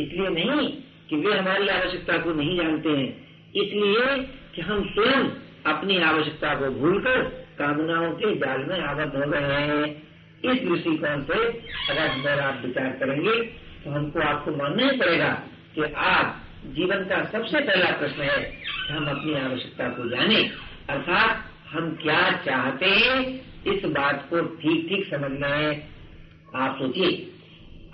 इसलिए 0.00 0.28
नहीं 0.28 0.68
कि 1.08 1.16
वे 1.16 1.38
हमारी 1.38 1.68
आवश्यकता 1.68 2.18
को 2.18 2.32
नहीं 2.32 2.56
जानते 2.56 2.88
हैं। 2.88 3.08
इसलिए 3.56 4.16
कि 4.54 4.60
हम 4.60 4.84
स्वयं 4.88 5.30
अपनी 5.66 5.98
आवश्यकता 6.02 6.54
को 6.54 6.70
भूलकर 6.70 7.22
कामनाओं 7.58 8.10
के 8.12 8.34
जाल 8.36 8.64
में 8.64 8.80
आबद्ध 8.80 9.14
हो 9.16 9.30
गए 9.30 9.40
हैं। 9.40 10.08
इस 10.44 10.62
दृष्टिकोण 10.62 11.22
से 11.22 11.38
अगर 11.90 12.08
अगर 12.08 12.40
आप 12.40 12.62
विचार 12.64 12.90
करेंगे 12.90 13.40
तो 13.84 13.90
हमको 13.90 14.20
आपको 14.20 14.50
मानना 14.50 14.90
ही 14.90 14.98
पड़ेगा 14.98 15.28
कि 15.74 15.82
आज 15.96 16.74
जीवन 16.74 17.04
का 17.04 17.24
सबसे 17.24 17.60
पहला 17.60 17.90
प्रश्न 17.90 18.22
है 18.22 18.52
हम 18.90 19.06
अपनी 19.06 19.34
आवश्यकता 19.34 19.88
को 19.88 20.08
जाने। 20.08 20.42
अर्थात 20.90 21.44
हम 21.70 21.90
क्या 22.02 22.30
चाहते 22.46 22.86
हैं? 22.86 23.47
इस 23.66 23.84
बात 23.84 24.26
को 24.30 24.40
ठीक 24.56 24.88
ठीक 24.88 25.06
समझना 25.10 25.46
है। 25.46 25.72
आप 26.54 26.78
सोचिए 26.78 27.10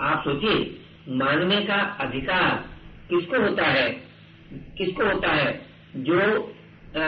आप 0.00 0.24
सोचिए 0.24 1.14
मानने 1.16 1.60
का 1.60 1.76
अधिकार 2.00 2.64
किसको 3.10 3.40
होता 3.42 3.66
है? 3.66 3.88
किसको 4.78 5.04
होता 5.04 5.32
है? 5.32 5.60
जो 5.96 6.20
आ, 6.94 7.00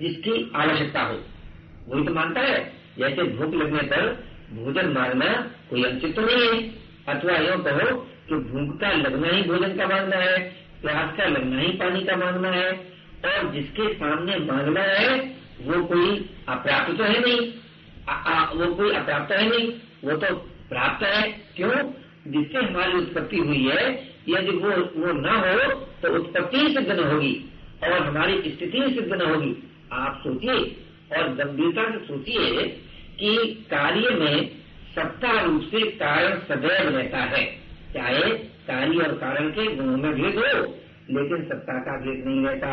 जिसकी 0.00 0.32
आवश्यकता 0.56 1.02
हो। 1.02 1.18
वही 1.88 2.04
तो 2.04 2.14
मानता 2.14 2.40
है 2.40 2.58
जैसे 2.98 3.22
भूख 3.22 3.54
लगने 3.54 3.82
पर 3.82 4.08
भोजन 4.54 4.88
मांगना 4.88 5.26
कोई 5.70 5.84
अनुचित 5.84 6.14
तो 6.16 6.22
नहीं 6.22 6.48
है। 6.48 6.70
अथवा 7.08 7.36
यो 7.38 7.56
कहो 7.58 7.94
कि 8.28 8.34
भूख 8.34 8.80
का 8.80 8.92
लगना 8.92 9.28
ही 9.28 9.42
भोजन 9.42 9.76
का 9.76 9.86
मांगना 9.86 10.16
है 10.16 10.38
प्यास 10.82 11.16
का 11.16 11.24
लगना 11.24 11.60
ही 11.60 11.68
पानी 11.72 12.00
का 12.04 12.16
मांगना 12.16 12.50
है 12.50 12.70
और 13.24 13.50
जिसके 13.52 13.92
सामने 13.94 14.36
मांगना 14.36 14.82
है 14.82 15.18
वो 15.66 15.84
कोई 15.84 16.30
अप्राप्त 16.48 16.98
तो 16.98 17.04
है 17.04 17.20
नहीं। 17.20 17.52
आ, 18.08 18.12
आ, 18.12 18.52
वो 18.52 18.74
कोई 18.74 18.92
अप्राप्त 18.92 19.32
है 19.32 19.48
नहीं। 19.48 19.72
वो 20.04 20.16
तो 20.16 20.34
प्राप्त 20.68 21.04
है। 21.04 21.22
क्यों? 21.56 21.92
जिससे 22.26 22.58
हमारी 22.58 22.92
उत्पत्ति 22.92 23.36
हुई 23.36 23.68
है 23.68 23.94
यदि 24.28 24.50
वो 24.50 24.70
वो 24.70 25.12
न 25.12 25.28
हो 25.28 25.74
तो 26.02 26.14
उत्पत्ति 26.14 26.58
सिद्ध 26.58 26.90
न 26.90 27.04
होगी 27.04 27.44
और 27.84 27.92
हमारी 27.92 28.40
स्थिति 28.42 28.94
सिद्ध 28.94 29.12
न 29.12 29.22
होगी। 29.22 29.56
आप 29.92 30.20
सोचिए 30.24 30.76
और 31.16 31.28
गंभीरता 31.28 31.90
से 31.90 32.06
सोचिए 32.06 32.62
कि 33.20 33.36
कार्य 33.70 34.10
में 34.10 34.50
सत्ता 34.96 35.40
रूप 35.40 35.62
से 35.62 35.90
कारण 35.90 36.38
सदैव 36.38 36.96
रहता 36.96 37.18
है। 37.18 37.44
चाहे 37.94 38.30
कार्य 38.68 38.98
और 38.98 39.12
कारण 39.12 39.50
के 39.50 39.66
गुणों 39.76 39.96
में 39.96 40.12
भेद 40.12 40.38
हो 40.38 40.62
लेकिन 41.10 41.48
सत्ता 41.48 41.78
का 41.78 42.00
भेद 42.00 42.24
नहीं 42.26 42.46
रहता। 42.46 42.70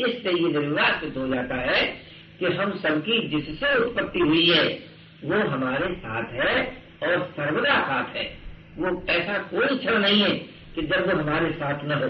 इससे 0.00 0.30
ये 0.30 0.52
सिद्ध 1.00 1.16
हो 1.18 1.28
जाता 1.28 1.54
है 1.54 2.13
कि 2.38 2.46
हम 2.46 2.78
सबकी 2.78 3.28
जिससे 3.28 3.84
उत्पत्ति 3.84 4.18
हुई 4.18 4.50
है, 4.50 4.78
वो 5.24 5.48
हमारे 5.48 5.94
साथ 5.94 6.32
है 6.32 6.82
और 7.02 7.26
सर्वदा 7.26 7.80
साथ 7.80 8.16
है। 8.16 8.38
वो 8.76 9.06
ऐसा 9.10 9.38
कोई 9.38 9.78
क्षण 9.78 9.98
नहीं 9.98 10.22
है 10.22 10.30
कि 10.74 10.82
जब 10.82 11.06
वो 11.06 11.22
हमारे 11.22 11.52
साथ 11.52 11.84
न 11.84 11.92
हो। 11.92 12.08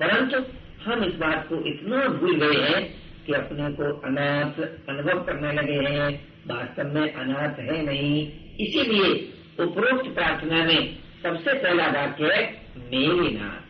परंतु 0.00 0.38
हम 0.84 1.04
इस 1.04 1.14
बात 1.14 1.48
को 1.48 1.54
इतना 1.66 2.08
भूल 2.08 2.34
गए 2.36 2.60
हैं 2.60 2.94
कि 3.26 3.32
अपने 3.32 3.72
को 3.72 4.00
अनाथ 4.00 4.62
अनुभव 4.88 5.22
करने 5.22 5.52
लगे 5.52 5.88
हैं। 5.88 6.32
वास्तव 6.46 6.94
में 6.94 7.14
अनाथ 7.14 7.58
है 7.58 7.86
नहीं। 7.86 8.32
इसीलिए 8.60 9.32
उपरोक्त 9.64 10.14
प्रार्थना 10.14 10.64
में 10.64 10.98
सबसे 11.22 11.52
पहला 11.52 11.86
वाक्य 11.86 12.24
है 12.24 12.62
मेरे 12.76 13.30
नाथ 13.30 13.62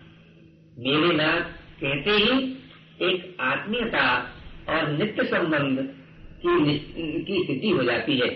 मेरे 0.78 1.16
नाथ 1.16 1.40
कहते 1.80 2.10
ही 2.10 2.58
एक 3.02 3.36
आत्मीयता 3.40 4.34
और 4.68 4.88
नित्य 4.88 5.24
संबंध 5.26 5.78
की 6.42 6.78
की 7.20 7.42
स्थिति 7.44 7.70
हो 7.70 7.82
जाती 7.84 8.18
है। 8.18 8.28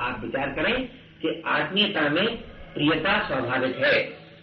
आप 0.00 0.20
विचार 0.24 0.52
करें 0.52 0.84
कि 1.22 1.42
आत्मीयता 1.46 2.08
में 2.08 2.26
प्रियता 2.74 3.18
स्वाभाविक 3.28 3.76
है। 3.76 3.98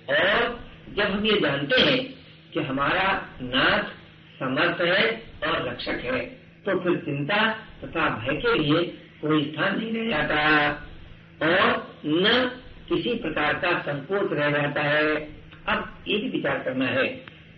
और 0.10 0.60
जब 0.96 1.12
हम 1.12 1.26
ये 1.26 1.40
जानते 1.40 1.82
हैं 1.82 2.00
कि 2.54 2.60
हमारा 2.60 3.10
नाथ 3.42 3.84
समर्थ 4.40 4.82
है 4.82 5.06
और 5.44 5.68
रक्षक 5.68 6.02
है 6.06 6.20
तो 6.66 6.80
फिर 6.80 6.98
चिंता 6.98 7.38
तथा 7.84 8.10
भय 8.18 8.36
के 8.38 8.58
लिए 8.60 8.82
कोई 9.22 9.44
स्थान 9.46 9.78
नहीं 9.80 9.92
रह 9.94 10.10
जाता 10.10 10.40
और 11.42 12.02
न 12.06 12.52
किसी 12.90 13.14
प्रकार 13.16 13.54
का 13.56 13.72
संकोच 13.82 14.34
रह 14.34 14.50
जाता 14.52 14.82
है। 14.82 15.16
अब 15.68 16.04
ये 16.08 16.18
भी 16.18 16.30
विचार 16.30 16.58
करना 16.60 16.86
है 16.88 17.06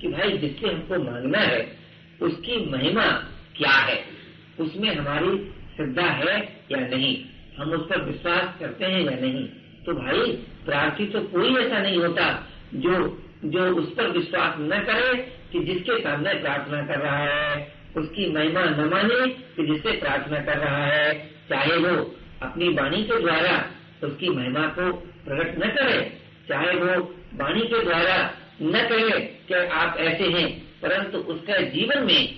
कि 0.01 0.07
भाई, 0.07 0.37
जिससे 0.37 0.67
हमको 0.67 1.03
मांगना 1.03 1.39
है, 1.39 1.61
उसकी 2.21 2.57
महिमा 2.71 3.05
क्या 3.55 3.71
है? 3.71 4.03
उसमें 4.59 4.95
हमारी 4.95 5.51
श्रद्धा 5.75 6.03
है 6.03 6.41
या 6.71 6.79
नहीं? 6.79 7.25
हम 7.57 7.71
उस 7.71 7.89
पर 7.89 8.01
विश्वास 8.01 8.55
करते 8.59 8.85
हैं 8.85 9.01
या 9.01 9.17
नहीं? 9.21 9.45
तो 9.85 9.93
भाई, 9.93 10.31
प्रार्थी 10.65 11.05
तो 11.05 11.19
कोई 11.19 11.55
ऐसा 11.55 11.79
नहीं 11.79 11.97
होता 11.97 12.47
जो 12.73 13.19
जो 13.45 13.63
उस 13.75 13.93
पर 13.93 14.07
विश्वास 14.07 14.55
न 14.59 14.79
करे 14.79 15.17
कि 15.51 15.59
जिसके 15.59 15.99
सामने 15.99 16.33
प्रार्थना 16.33 16.81
कर 16.81 16.99
रहा 16.99 17.17
है। 17.17 17.73
उसकी 17.97 18.31
महिमा 18.31 18.63
न 18.63 18.89
माने 18.89 19.27
कि 19.27 19.73
जिससे 19.73 19.91
प्रार्थना 19.91 20.39
कर 20.39 20.57
रहा 20.57 20.85
है। 20.85 21.31
चाहे 21.49 21.77
वो 21.77 22.15
अपनी 22.41 22.69
वाणी 22.69 23.03
के 23.03 23.19
द्वारा 23.21 23.65
उसकी 24.03 24.29
महिमा 24.29 24.67
को 24.67 24.91
प्रकट 25.25 25.65
न 25.65 25.69
करे, 25.69 26.17
चाहे 26.49 26.75
वो 26.75 27.15
वाणी 27.33 27.61
के 27.61 27.83
द्वारा 27.83 28.31
न 28.61 28.71
कहे 28.89 29.19
कि 29.19 29.53
आप 29.53 29.97
ऐसे 29.97 30.23
हैं, 30.23 30.63
परंतु 30.81 31.17
उसके 31.17 31.65
जीवन 31.71 32.03
में 32.03 32.35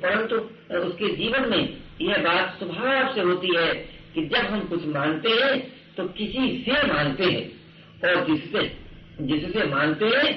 परंतु 0.00 0.36
उसके 0.76 1.16
जीवन 1.16 1.48
में 1.50 1.76
यह 2.00 2.18
बात 2.18 2.58
स्वभाव 2.58 3.14
से 3.14 3.20
होती 3.20 3.56
है 3.56 3.74
कि 4.14 4.26
जब 4.26 4.44
हम 4.46 4.60
कुछ 4.60 4.86
मानते 4.86 5.28
हैं 5.28 5.58
तो 5.96 6.04
किसी 6.08 6.64
से 6.68 6.86
मानते 6.86 7.24
हैं। 7.24 7.60
और 8.04 8.26
जिससे 8.26 8.80
जिससे 9.20 9.64
मानते 9.66 10.06
हैं, 10.06 10.28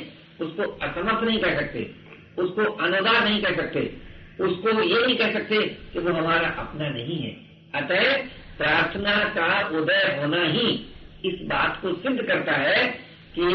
उसको 0.42 0.64
असमर्थ 0.64 1.24
नहीं 1.24 1.40
कह 1.40 1.56
सकते, 1.56 1.92
उसको 2.38 2.62
अनुदान 2.62 3.24
नहीं 3.24 3.42
कह 3.42 3.56
सकते, 3.56 3.98
उसको 4.42 4.82
ये 4.84 5.06
नहीं 5.06 5.16
कह 5.16 5.34
सकते 5.34 5.58
कि 5.94 6.00
वो 6.00 6.14
हमारा 6.14 6.48
अपना 6.50 6.90
नहीं 6.90 7.18
है। 7.18 7.32
अतः 7.76 8.18
प्रार्थना 8.58 9.16
का 9.30 9.68
उदय 9.68 10.18
होना 10.20 10.42
ही 10.44 10.68
इस 11.26 11.40
बात 11.48 11.80
को 11.82 11.94
सिद्ध 11.94 12.22
करता 12.22 12.52
है 12.52 12.88
कि 13.40 13.46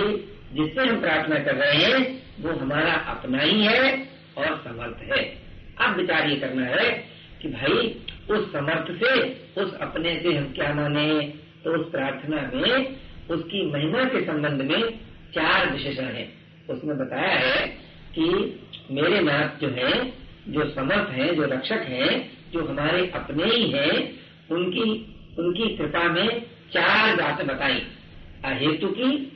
जिससे 0.53 0.87
हम 0.89 1.01
प्रार्थना 1.01 1.39
कर 1.39 1.55
रहे 1.55 1.83
हैं, 1.83 2.23
वो 2.41 2.53
हमारा 2.53 2.93
अपना 2.93 3.39
ही 3.39 3.65
है 3.65 4.09
और 4.39 4.57
समर्थ 4.65 5.13
है। 5.13 5.48
अब 5.81 5.97
विचार 5.97 6.29
ये 6.31 6.37
करना 6.37 6.67
है 6.67 7.05
कि 7.43 7.49
भाई, 7.49 8.01
उस 8.31 8.53
समर्थ 8.53 9.05
से, 9.05 9.33
उस 9.63 9.79
अपने 9.79 10.21
से 10.23 10.35
हम 10.35 10.53
क्या 10.53 10.75
माने? 10.75 11.35
तो 11.65 11.79
उस 11.79 11.91
प्रार्थना 11.91 12.51
में, 12.55 12.97
उसकी 13.31 13.73
महिमा 13.73 14.05
के 14.05 14.27
संबंध 14.27 14.63
में 14.63 15.01
चार 15.35 15.73
विशेषण 15.73 16.05
है। 16.05 16.33
उसमें 16.71 16.99
बताया 16.99 17.39
है 17.39 17.67
कि 18.19 18.25
मेरे 18.91 19.21
नाथ 19.21 19.61
जो 19.61 19.69
है, 19.69 20.13
जो 20.49 20.71
समर्थ 20.71 21.09
हैं, 21.09 21.37
जो 21.37 21.43
रक्षक 21.43 21.85
हैं, 21.89 22.33
जो 22.53 22.65
हमारे 22.65 23.11
अपने 23.11 23.45
ही 23.45 23.71
हैं, 23.71 24.13
उनकी 24.51 25.15
उनकी 25.39 25.77
कृपा 25.77 26.03
में 26.03 26.43
चार 26.73 27.17
बातें 27.17 27.47
बताई। 27.47 27.87
अहेतु 28.45 28.89
की, 28.89 29.33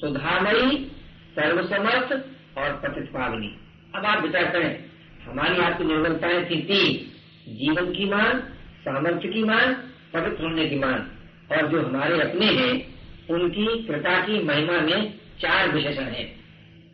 सुधामयी, 0.00 0.92
सर्वसमर्थ 1.36 2.12
और 2.58 2.72
पतित 2.72 3.04
पावनी 3.04 3.56
अब 3.94 4.06
आप 4.06 4.22
विचार 4.22 4.44
करें 4.44 4.87
हमारी 5.28 5.58
आपकी 5.58 5.84
निर्बलताएँ 5.84 6.44
थी 6.44 6.62
तीन 6.62 7.54
जीवन 7.56 7.92
की 7.92 8.04
मान 8.04 8.40
सामर्थ्य 8.80 9.28
की 9.28 9.42
मान 9.42 9.74
पवित्र 10.14 10.42
होने 10.42 10.68
की 10.68 10.76
मान 10.76 11.10
और 11.52 11.66
जो 11.66 11.82
हमारे 11.82 12.20
अपने 12.20 12.46
हैं, 12.46 12.94
उनकी 13.30 13.86
कृपा 13.86 14.26
की 14.26 14.42
महिमा 14.44 14.80
में 14.80 15.14
चार 15.40 15.68
विशेषण 15.68 16.02
है। 16.02 16.24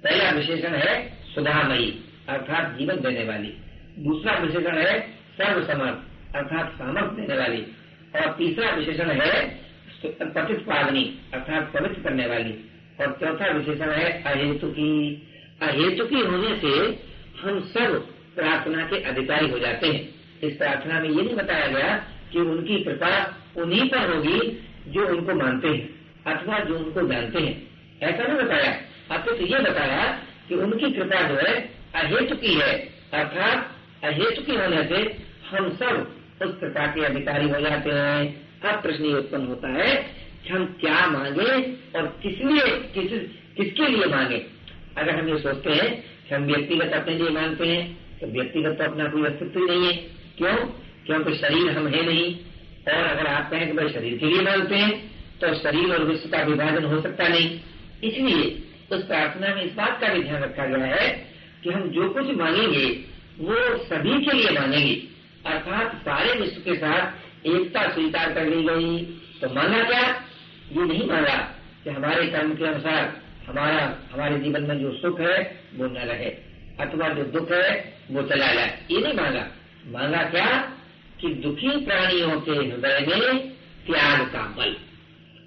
पहला 0.04 0.30
विशेषण 0.30 0.68
है 0.68 1.12
सुधामयी, 1.34 2.04
अर्थात 2.28 2.76
जीवन 2.78 2.96
देने 2.96 3.24
वाली। 3.24 3.52
दूसरा 3.98 4.38
विशेषण 4.38 4.78
है 4.78 5.00
सर्वसमर्थ, 5.40 6.34
अर्थात 6.36 6.72
सामर्थ्य 6.72 7.22
देने 7.22 7.40
वाली। 7.40 7.62
और 8.14 8.32
तीसरा 8.32 8.70
विशेषण 8.70 9.10
है 9.10 9.60
पतित 10.04 10.58
पालनी 10.60 11.18
अर्थात 11.34 11.72
पवित्र 11.74 12.00
करने 12.00 12.26
वाली। 12.26 12.70
और 13.00 13.18
चौथा 13.20 13.46
विशेषण 13.46 13.90
है 13.90 14.22
अहेतु 14.22 14.66
की 14.66 15.14
अहेतु 15.62 16.04
होने 16.04 16.60
से 16.60 16.98
हम 17.40 17.60
सब 17.60 18.13
प्रार्थना 18.36 18.86
के 18.86 19.00
अधिकारी 19.02 19.48
हो 19.48 19.58
जाते 19.58 19.86
हैं। 19.86 20.14
इस 20.42 20.56
प्रार्थना 20.56 21.00
में 21.00 21.08
ये 21.08 21.22
नहीं 21.22 21.36
बताया 21.36 21.66
गया 21.66 21.96
कि 22.32 22.38
उनकी 22.38 22.84
कृपा 22.84 23.40
उन्हीं 23.56 23.88
पर 23.88 24.14
होगी 24.14 24.68
जो 24.88 25.06
उनको 25.08 25.34
मानते 25.34 25.68
हैं, 25.68 25.88
अथवा 26.24 26.58
जो 26.58 26.74
उनको 26.78 27.08
जानते 27.08 27.38
हैं। 27.38 27.68
ऐसा 28.02 28.24
नहीं 28.24 28.46
बताया। 28.46 28.80
अब 29.10 29.24
तो 29.24 29.36
ये 29.36 29.58
बताया 29.58 30.18
कि 30.48 30.54
उनकी 30.54 30.90
कृपा 30.90 31.28
जो 31.28 31.34
है 31.34 31.70
अहेतु 31.94 32.34
की 32.34 32.54
है, 32.54 32.72
अर्थात 33.14 33.70
अहेतु 34.04 34.42
की 34.42 34.56
होने 34.56 34.84
से 34.84 35.24
हम 35.48 35.70
सब 35.70 36.16
उस 36.42 36.56
कृपा 36.60 36.86
के 36.86 37.04
अधिकारी 37.04 37.48
हो 37.48 37.60
जाते 37.60 37.90
हैं। 37.90 38.44
अब 38.60 38.82
प्रश्न 38.82 39.04
ये 39.04 39.14
उत्पन्न 39.14 39.46
होता 39.46 39.68
है 39.68 39.96
कि 40.42 40.48
हम 40.48 40.76
क्या 40.80 41.06
मांगे 41.06 41.62
और 41.96 42.20
किस 42.22 42.38
लिए, 42.38 42.78
किस, 42.78 43.30
किसके 43.56 43.88
लिए 43.88 44.06
मांगे? 44.06 44.46
अगर 44.98 45.20
हम 45.20 45.28
ये 45.28 45.38
सोचते 45.38 45.70
हैं 45.70 46.04
कि 46.28 46.34
हम 46.34 46.42
व्यक्तिगत 46.42 46.92
अपने 46.92 47.14
लिए 47.14 47.28
मांगते 47.28 47.66
हैं 47.66 48.03
तो 48.24 48.30
व्यक्तिगत 48.30 48.76
तो 48.78 48.84
अपना 48.84 49.04
कोई 49.04 49.24
अस्तित्व 49.24 49.60
ही 49.60 49.66
नहीं 49.66 49.86
है। 49.86 49.92
क्यों? 50.38 50.56
क्योंकि 51.06 51.34
शरीर 51.34 51.70
हम 51.70 51.86
है 51.86 52.06
नहीं। 52.06 52.36
और 52.88 53.04
अगर 53.04 53.26
आप 53.26 53.50
कहें 53.50 53.66
कि 53.66 53.72
भाई 53.72 53.88
शरीर 53.88 54.18
के 54.18 54.26
लिए 54.26 54.42
मानते 54.42 54.74
हैं 54.74 55.10
तो 55.40 55.54
शरीर 55.54 55.92
और 55.92 56.04
विश्व 56.04 56.28
का 56.28 56.42
विभाजन 56.42 56.84
हो 56.84 57.00
सकता 57.00 57.28
नहीं। 57.28 57.60
इसलिए 58.04 58.62
उस 58.92 59.06
प्रार्थना 59.06 59.54
में 59.54 59.62
इस 59.62 59.74
बात 59.74 60.00
का 60.00 60.08
भी 60.08 60.22
ध्यान 60.22 60.42
रखा 60.42 60.66
गया 60.66 60.86
है 60.86 61.26
कि 61.64 61.70
हम 61.70 61.90
जो 61.90 62.08
कुछ 62.08 62.30
मांगेंगे, 62.36 62.86
वो 63.38 63.84
सभी 63.84 64.24
के 64.24 64.32
लिए 64.32 64.50
मांगेंगे। 64.60 64.94
अर्थात 65.46 65.96
सारे 65.96 66.40
विश्व 66.40 66.60
के 66.60 66.76
साथ 66.76 67.12
एकता 67.46 67.92
स्वीकार 67.92 68.32
कर 68.32 68.44
ली 68.44 68.62
गई। 68.62 69.04
तो 69.40 69.54
मांगा 69.54 69.82
क्या? 69.82 70.02
ये 70.72 70.84
नहीं 70.84 71.06
मांगा 71.08 71.36
कि 71.84 71.90
हमारे 71.90 72.26
कर्म 72.26 72.54
के 72.54 72.64
अनुसार 72.64 73.20
हमारा, 73.48 73.98
हमारे 74.12 74.38
जीवन 74.38 74.62
में 74.62 74.78
जो 74.78 74.92
सुख 74.92 75.20
है, 75.20 75.60
वो 75.76 75.86
न 75.86 75.96
रहे। 75.96 76.53
अथवा 76.80 77.08
जो 77.08 77.22
दुख 77.22 77.52
है, 77.52 77.98
वो 78.10 78.22
चला 78.22 78.54
जाए। 78.54 78.86
ये 78.90 79.00
नहीं 79.00 79.14
मांगा। 79.14 79.48
मांगा 79.86 80.22
क्या? 80.22 80.72
कि 81.20 81.28
दुखी 81.28 81.68
प्राणियों 81.68 82.40
के 82.40 82.50
हृदय 82.50 83.06
में 83.08 83.48
त्याग 83.86 84.20
का 84.20 84.54
बल 84.58 84.76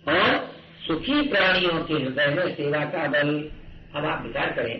और 0.07 0.55
सुखी 0.87 1.21
प्राणियों 1.21 1.83
के 1.83 1.93
हृदय 1.93 2.27
में 2.27 2.55
सेवा 2.55 2.85
का 2.85 3.07
बल। 3.07 3.51
अब 3.95 4.05
आप 4.05 4.23
विचार 4.25 4.51
करें 4.51 4.79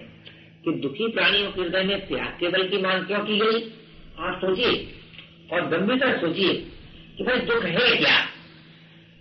कि 0.66 0.72
दुखी 0.72 1.08
प्राणियों 1.08 1.52
के 1.52 1.62
हृदय 1.62 1.84
में 1.84 2.08
त्याग 2.08 2.28
के 2.28 2.48
बल 2.48 2.68
की 2.68 2.78
मांग 2.78 3.06
क्यों 3.06 3.20
की 3.20 3.38
गई? 3.38 3.74
आप 4.20 4.38
सोचिए 4.38 4.94
और 5.54 5.68
गंभीरता 5.68 6.18
सोचिए 6.22 6.54
कि 7.18 7.24
भाई 7.24 7.38
दुख 7.38 7.64
है 7.64 7.98
क्या? 7.98 8.26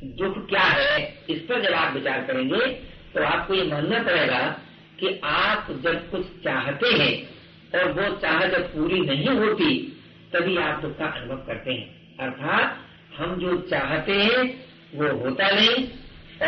दुख 0.04 0.48
क्या 0.48 0.62
है? 0.62 1.24
इस 1.30 1.38
पर 1.38 1.60
जब 1.60 1.74
आप 1.74 1.94
विचार 1.94 2.20
करेंगे 2.20 2.66
तो 3.14 3.24
आपको 3.24 3.54
ये 3.54 3.64
मानना 3.64 4.02
पड़ेगा 4.02 4.60
कि 5.00 5.20
आप 5.24 5.66
जब 5.70 6.10
कुछ 6.10 6.26
चाहते 6.44 6.88
हैं 6.88 7.28
और 7.74 7.92
वो 7.92 8.16
चाह 8.16 8.46
जब 8.46 8.62
पूरी 8.62 9.00
नहीं 9.00 9.28
होती, 9.28 10.02
तभी 10.32 10.56
आप 10.56 10.80
दुख 10.80 10.98
का 10.98 11.06
अनुभव 11.06 11.36
करते 11.36 11.72
हैं। 11.72 12.16
अर्थात, 12.16 12.78
हम 13.16 13.36
जो 13.36 13.56
चाहते 13.56 14.12
हैं, 14.12 14.64
वो 14.94 15.18
होता 15.18 15.50
नहीं, 15.50 15.88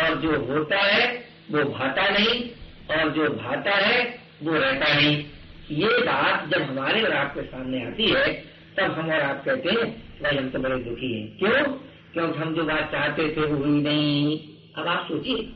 और 0.01 0.15
जो 0.21 0.53
होता 0.53 0.77
है, 0.77 1.25
वो 1.51 1.63
भाता 1.63 2.09
नहीं, 2.09 2.49
और 2.97 3.09
जो 3.09 3.29
भाता 3.29 3.71
है, 3.71 4.19
वो 4.43 4.53
रहता 4.53 4.95
नहीं। 4.95 5.25
ये 5.71 5.87
बात 5.87 6.49
जब 6.49 6.61
हमारे 6.61 7.01
और 7.01 7.13
आपके 7.13 7.41
सामने 7.41 7.85
आती 7.85 8.09
है, 8.09 8.33
तब 8.77 8.83
हम 8.83 9.05
और 9.05 9.19
आप 9.19 9.45
कहते 9.45 9.69
हैं, 9.69 10.01
भाई, 10.23 10.37
हम 10.37 10.49
तो 10.49 10.59
बड़े 10.59 10.75
दुखी 10.75 11.21
हैं। 11.21 11.37
क्यों? 11.37 11.73
क्योंकि 12.13 12.39
हम 12.39 12.55
जो 12.55 12.63
बात 12.63 12.91
चाहते 12.91 13.35
थे, 13.37 13.41
वो 13.41 13.57
हुई 13.57 13.81
नहीं। 13.81 14.39
अब 14.75 14.87
आप 14.87 15.05
सोचिए। 15.07 15.49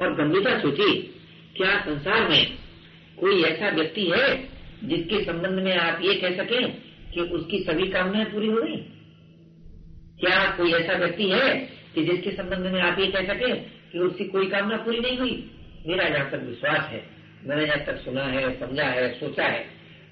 और 0.00 0.14
गंभीरता 0.14 0.58
सोचिए। 0.58 1.14
क्या 1.56 1.80
संसार 1.80 2.28
में 2.28 2.54
कोई 3.20 3.42
ऐसा 3.42 3.68
व्यक्ति 3.68 4.04
है 4.06 4.48
जिसके 4.84 5.24
संबंध 5.24 5.52
में 5.52 5.76
आप 5.76 5.98
ये 6.02 6.14
कह 6.14 6.44
सकें 6.44 6.72
कि 7.14 7.20
उसकी 7.20 7.58
सभी 7.58 7.88
कामनाएँ 7.88 8.24
पूरी 8.24 8.46
हो 8.46 8.56
गई? 8.56 8.76
क्या 10.20 10.50
कोई 10.56 10.72
ऐसा 10.72 10.92
व्यक्ति 10.92 11.28
है 11.28 11.54
कि 11.94 12.04
जिसके 12.04 12.30
संबंध 12.30 12.66
में 12.66 12.80
आप 12.82 12.98
ये 12.98 13.06
कह 13.06 13.22
सके 13.22 13.54
कि 13.92 13.98
उसकी 13.98 14.24
कोई 14.24 14.46
कामना 14.46 14.76
पूरी 14.76 14.98
नहीं 14.98 15.18
हुई? 15.18 15.50
मेरा 15.86 16.08
जहाँ 16.08 16.30
तक 16.30 16.42
विश्वास 16.42 16.88
है, 16.88 17.06
मैंने 17.44 17.66
जहाँ 17.66 17.84
तक 17.84 17.96
सुना 17.96 18.24
है, 18.24 18.60
समझा 18.60 18.84
है, 18.84 19.20
सोचा 19.20 19.44
है, 19.44 19.66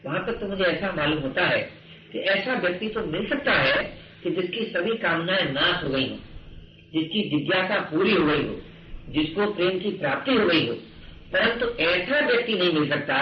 वहाँ 0.06 0.26
तक 0.26 0.32
तो 0.32 0.46
मुझे 0.48 0.64
ऐसा 0.64 0.92
मालूम 0.92 1.18
होता 1.18 1.46
है 1.46 1.70
कि 2.12 2.18
ऐसा 2.18 2.54
व्यक्ति 2.54 2.88
तो 2.88 3.00
मिल 3.00 3.28
सकता 3.28 3.52
है 3.52 3.98
कि 4.22 4.30
जिसकी 4.30 4.64
सभी 4.64 4.96
कामनाएँ 4.96 5.52
नाश 5.52 5.84
हो 5.84 5.88
गई 5.88 6.08
हो, 6.08 6.16
जिसकी 6.92 7.30
जिज्ञासा 7.30 7.80
पूरी 7.80 8.12
हो 8.14 8.26
गई 8.26 8.42
हो, 8.42 8.62
जिसको 9.08 9.52
प्रेम 9.52 9.78
की 9.78 9.90
प्राप्ति 9.90 10.32
हो 10.34 10.46
गई 10.46 10.66
हो। 10.68 10.76
परंतु 11.32 11.66
ऐसा 11.82 12.26
व्यक्ति 12.26 12.54
नहीं 12.54 12.72
मिल 12.72 12.88
सकता 12.90 13.18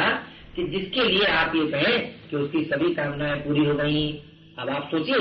कि 0.57 0.64
जिसके 0.64 1.03
लिए 1.05 1.27
आप 1.27 1.55
ये 1.57 1.66
कहें 1.66 1.99
कि 2.31 2.37
उसकी 2.37 2.64
सभी 2.64 2.94
कामनाएँ 2.94 3.40
पूरी 3.40 3.64
हो 3.64 3.75
गई। 3.75 4.23
अब 4.59 4.71
आप 4.71 4.88
सोचिए 4.90 5.18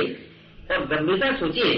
और 0.72 0.86
गंभीरता 0.86 1.36
सोचिए 1.38 1.74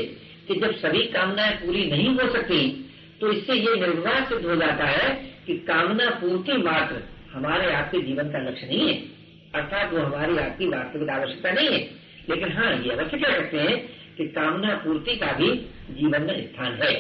कि 0.48 0.56
जब 0.56 0.76
सभी 0.76 1.04
कामनाएँ 1.04 1.56
पूरी 1.56 1.86
नहीं 1.91 2.10
हो 2.10 2.32
सकती 2.34 2.86
तो 3.22 3.32
इससे 3.32 3.54
ये 3.54 3.76
निर्वाह 3.76 4.19
सिद्ध 4.26 4.45
हो 4.45 4.56
जाता 4.56 4.86
है 4.86 5.10
कि 5.48 5.54
कामना 5.58 6.10
पूर्ति 6.10 6.58
मात्र 6.58 7.02
हमारे 7.32 7.72
आपके 7.74 8.02
जीवन 8.02 8.30
का 8.32 8.39
लक्ष्य 8.39 8.67
नहीं 8.67 8.88
है। 8.88 8.93
अर्थात 9.56 9.93
वो 9.93 10.00
हमारी 10.00 10.38
आपकी 10.38 10.67
वास्तविक 10.67 11.10
आवश्यकता 11.10 11.52
नहीं 11.52 11.67
है। 11.67 11.80
लेकिन 12.30 12.52
हाँ 12.52 12.72
ये 12.74 12.91
अवश्य 12.91 13.17
कह 13.17 13.36
सकते 13.36 13.58
हैं 13.58 13.78
कि 14.17 14.28
कामना 14.28 14.76
पूर्ति 14.76 15.15
का 15.15 15.32
भी 15.32 15.50
जीवन 15.91 16.22
में 16.22 16.48
स्थान 16.48 16.74
है 16.74 16.93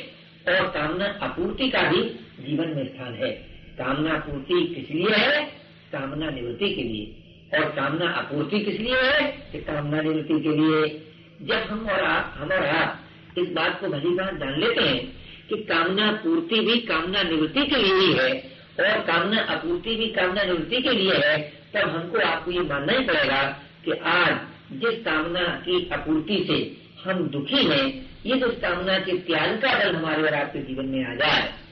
और 0.49 0.67
कामना 0.67 1.05
अपूर्ति 1.21 1.69
का 1.69 1.81
भी 1.81 2.03
जीवन 2.39 2.69
में 2.69 2.85
स्थान 2.85 3.13
है। 3.13 3.48
कामना 3.79 4.13
पूर्ति 4.13 4.75
किस 4.75 4.95
लिए 4.95 5.15
है? 5.15 5.45
कामना 5.91 6.29
निवृत्ति 6.29 6.75
के 6.75 6.83
लिए। 6.83 7.15
और 7.57 7.69
कामना 7.69 8.09
आपूर्ति 8.09 8.59
किस 8.59 8.79
लिए 8.79 8.95
है? 8.95 9.49
कि 9.51 9.59
कामना 9.59 10.01
निवृत्ति 10.01 10.39
के 10.39 10.49
लिए। 10.49 11.05
जब 11.41 11.55
हम 11.55 11.79
और 11.79 12.03
आप 12.03 12.33
हम 12.37 12.49
और 12.49 12.65
आप 12.65 12.99
इस 13.37 13.49
बात 13.49 13.81
को 13.81 13.87
भली 13.87 14.09
बात 14.09 14.33
जान 14.33 14.59
लेते 14.59 14.81
हैं 14.81 15.13
कि 15.49 15.55
कामना 15.55 16.11
पूर्ति 16.11 16.59
भी 16.59 16.79
कामना 16.79 17.23
निवृत्ति 17.23 17.65
के 17.65 17.75
लिए 17.75 17.93
ही 17.93 18.13
है, 18.13 18.51
और 18.79 18.99
कामना 18.99 19.41
आपूर्ति 19.41 19.95
भी 19.95 20.07
कामना 20.07 20.43
निवृत्ति 20.43 20.81
के 20.81 20.89
लिए 20.89 21.13
है, 21.13 21.53
तब 21.73 21.89
हमको 21.89 22.19
आपको 22.19 22.51
ये 22.51 22.59
मानना 22.59 22.93
ही 22.93 23.05
पड़ेगा 23.05 23.43
कि 23.85 23.91
आज 23.91 24.37
जिस 24.71 25.05
कामना 25.05 25.39
की 25.39 25.89
आपूर्ति 25.89 26.45
से 26.47 26.77
हम 27.09 27.27
दुखी 27.27 27.65
हैं, 27.65 28.09
ये 28.25 28.35
जो 28.35 28.49
कामना 28.49 28.99
के 28.99 29.17
त्याग 29.17 29.61
का 29.61 29.79
बल 29.79 29.95
हमारे 29.95 30.23
और 30.23 30.33
आपके 30.33 30.59
जीवन 30.59 30.85
में 30.85 31.05
आ 31.05 31.15
जाए 31.15 31.68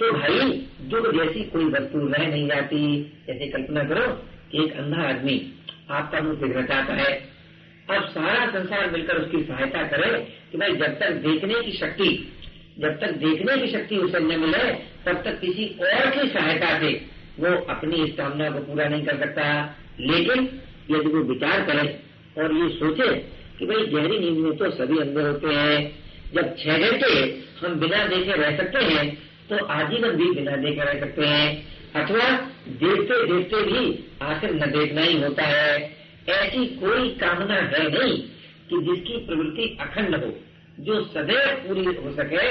तो 0.00 0.10
भाई 0.12 0.44
दुख 0.90 1.06
जैसी 1.14 1.42
कोई 1.44 1.64
वस्तु 1.72 1.98
रह 2.08 2.26
नहीं 2.26 2.46
जाती 2.48 2.78
जैसे 3.26 3.46
कल्पना 3.46 3.82
करो 3.84 4.04
एक 4.60 4.76
अंधा 4.78 5.02
आदमी 5.08 5.34
आपका 5.90 6.20
मुँह 6.20 6.36
देखना 6.36 6.62
चाहता 6.66 6.94
है। 6.94 7.10
अब 7.90 8.06
सारा 8.08 8.46
संसार 8.46 8.90
मिलकर 8.90 9.16
उसकी 9.16 9.42
सहायता 9.44 9.82
करे 9.88 10.10
कि 10.52 10.58
भाई 10.58 10.76
जब 10.76 10.98
तक 11.00 11.20
देखने 11.26 11.60
की 11.62 11.72
शक्ति, 11.72 12.08
जब 12.78 12.98
तक 13.00 13.12
देखने 13.18 13.56
की 13.56 13.70
शक्ति 13.72 13.98
उसे 13.98 14.20
न 14.20 14.40
मिले, 14.40 14.72
तब 15.04 15.22
तक 15.24 15.40
किसी 15.40 15.68
और 15.84 16.10
की 16.10 16.28
सहायता 16.30 16.78
से 16.80 16.92
वो 17.38 17.54
अपनी 17.70 18.04
इस 18.04 18.16
कामना 18.16 18.50
को 18.50 18.58
पूरा 18.64 18.88
नहीं 18.88 19.04
कर 19.04 19.18
सकता। 19.18 19.44
लेकिन 20.02 20.48
यदि 20.90 21.08
वो 21.08 21.28
विचार 21.28 21.64
करे 21.66 21.88
और 22.38 22.52
ये 22.54 22.68
सोचे 22.74 23.14
कि 23.58 23.66
भाई 23.66 23.86
गहरी 23.86 24.18
नींद 24.18 24.38
में 24.38 24.56
तो 24.56 24.70
सभी 24.72 24.98
अंदर 24.98 25.28
होते 25.28 25.54
हैं, 25.54 25.80
जब 26.34 26.56
छह 26.58 26.78
घंटे 26.78 27.12
हम 27.62 27.80
बिना 27.80 28.06
देखे 28.06 28.42
रह 28.42 28.56
सकते 28.56 28.84
हैं 28.84 29.29
तो 29.50 29.64
आजीवन 29.64 30.10
भी 30.10 30.30
बिना 30.30 30.56
देखे 30.56 30.84
रह 30.84 31.00
सकते 31.00 31.26
हैं। 31.26 31.66
अथवा 31.94 32.30
देखते 32.68 33.26
देखते 33.26 33.62
भी 33.62 34.04
आखिर 34.22 34.54
न 34.54 34.70
देखना 34.70 35.00
ही 35.00 35.22
होता 35.22 35.42
है। 35.42 35.96
ऐसी 36.28 36.66
कोई 36.66 37.08
कामना 37.08 37.54
है 37.54 37.88
नहीं 37.88 38.18
कि 38.70 38.80
जिसकी 38.82 39.16
प्रवृत्ति 39.26 39.78
अखंड 39.80 40.14
हो, 40.14 40.40
जो 40.80 41.04
सदैव 41.04 41.54
पूरी 41.56 41.84
हो 41.84 42.12
सके, 42.12 42.46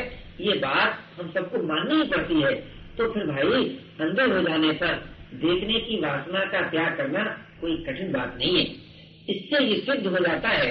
ये 0.45 0.53
बात 0.53 0.99
हम 1.19 1.31
सबको 1.31 1.63
माननी 1.63 1.95
ही 1.95 2.03
पड़ती 2.03 2.41
है। 2.41 2.53
तो 2.97 3.13
फिर 3.13 3.25
भाई, 3.25 3.63
अंदर 4.01 4.31
हो 4.31 4.41
जाने 4.41 4.71
पर 4.71 4.93
देखने 5.33 5.79
की 5.79 5.99
वासना 5.99 6.39
का 6.39 6.61
त्याग 6.61 6.97
करना 6.97 7.23
कोई 7.61 7.77
कठिन 7.77 8.11
बात 8.11 8.35
नहीं 8.37 8.57
है। 8.57 8.63
इससे 9.29 9.63
ये 9.63 9.75
सिद्ध 9.75 10.07
हो 10.07 10.17
जाता 10.17 10.49
है 10.49 10.69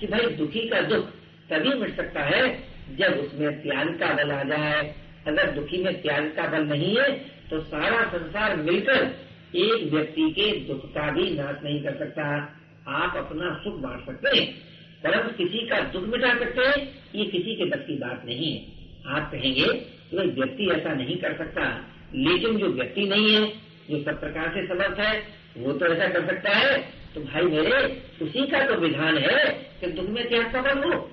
कि 0.00 0.06
भाई 0.06 0.26
दुखी 0.26 0.68
का 0.68 0.80
दुख 0.80 1.04
तभी 1.50 1.68
मिट 1.68 1.96
सकता 1.96 2.20
है 2.20 2.62
जब 2.98 3.18
उसमें 3.24 3.62
त्याग 3.62 3.88
का 3.88 4.12
बल 4.14 4.30
आ 4.30 4.42
जाए। 4.42 5.05
अगर 5.26 5.50
दुखी 5.50 5.84
में 5.84 6.02
त्याग 6.02 6.32
का 6.36 6.46
बल 6.46 6.64
नहीं 6.64 6.96
है 6.96 7.12
तो 7.50 7.60
सारा 7.60 8.02
संसार 8.04 8.56
मिलकर 8.56 9.16
एक 9.56 9.92
व्यक्ति 9.92 10.30
के 10.30 10.52
दुख 10.52 10.94
का 10.94 11.10
भी 11.10 11.30
नाश 11.30 11.56
नहीं 11.64 11.82
कर 11.82 11.96
सकता। 11.98 12.56
आप 12.88 13.16
अपना 13.16 13.60
सुख 13.64 13.74
बांट 13.74 14.06
सकते 14.06 14.38
हैं 14.38 14.76
परंतु 15.04 15.44
किसी 15.44 15.66
का 15.66 15.80
दुख 15.80 16.02
मिटा 16.02 16.38
सकते 16.38 16.62
हैं, 16.62 17.04
ये 17.14 17.24
किसी 17.24 17.54
के 17.54 17.64
बस 17.64 17.78
की 17.86 17.94
बात 17.94 18.22
नहीं 18.26 18.56
है। 18.56 18.66
आप 19.06 19.32
कहेंगे 19.32 19.64
कि 20.10 20.16
व्यक्ति 20.16 20.70
ऐसा 20.70 20.92
नहीं 20.92 21.16
कर 21.16 21.36
सकता। 21.36 21.84
लेकिन 22.14 22.56
जो 22.56 22.66
व्यक्ति 22.66 23.00
नहीं 23.00 23.34
है, 23.34 23.52
जो 23.90 24.02
सब 24.04 24.20
प्रकार 24.20 24.48
से 24.48 24.66
समर्थ 24.66 24.98
है, 24.98 25.22
वो 25.56 25.72
तो 25.72 25.86
ऐसा 25.86 26.08
कर 26.08 26.26
सकता 26.26 26.50
है। 26.50 26.78
तो 27.14 27.20
भाई 27.20 27.42
मेरे, 27.42 28.02
उसी 28.22 28.46
का 28.46 28.66
तो 28.66 28.74
विधान 28.74 29.18
है 29.18 29.52
कि 29.80 29.86
दुख 29.86 30.06
में 30.06 30.28
त्याग 30.28 30.52
का 30.52 30.62
बल 30.62 30.92
हो। 30.92 31.10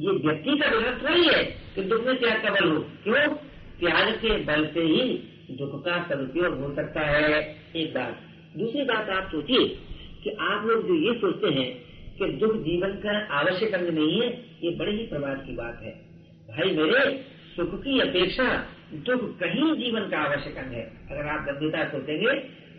ये 0.00 0.10
व्यक्ति 0.10 0.56
का 0.58 0.68
विधान 0.68 0.94
थोड़ी 0.98 1.28
है 1.28 1.44
कि 1.74 1.82
दुख 1.82 2.04
में 2.04 2.16
त्याग 2.20 2.42
का 2.42 2.50
बल 2.50 2.68
हो? 2.68 2.80
क्यों? 3.04 3.34
त्याग 3.80 4.12
के 4.14 4.36
बल 4.44 4.66
से 4.66 4.80
ही 4.80 5.02
दुख 5.50 5.84
का 5.84 5.98
सदुपयोग 6.08 6.58
हो 6.58 6.74
सकता 6.74 7.00
है। 7.00 7.40
एक 7.76 7.94
बात। 7.94 8.20
दूसरी 8.56 8.82
बात 8.84 9.10
आप 9.10 9.28
सोचिए 9.32 9.66
कि 10.24 10.30
आप 10.40 10.66
लोग 10.66 10.86
जो 10.88 10.94
ये 10.94 11.14
सोचते 11.18 11.50
हैं 11.50 11.68
कि 12.18 12.26
दुख 12.32 12.56
जीवन 12.56 12.88
का 12.88 13.14
आवश्यक 13.34 13.74
अंग 13.74 13.88
नहीं 13.88 14.20
है, 14.20 14.28
ये 14.62 14.70
बड़े 14.70 14.92
ही 14.92 15.06
प्रभाव 15.06 15.34
की 15.34 15.52
बात 15.52 15.80
है। 15.82 15.92
भाई 16.48 16.70
मेरे, 16.76 17.24
सुख 17.56 17.74
की 17.74 18.00
अपेक्षा 18.00 18.48
दुख 18.94 19.38
कहीं 19.38 19.74
जीवन 19.74 20.08
का 20.08 20.18
आवश्यक 20.18 20.56
अंग 20.56 20.72
है। 20.72 20.84
अगर 21.10 21.28
आप 21.28 21.46
गंभीरता 21.46 21.84
सोचेंगे 21.84 22.32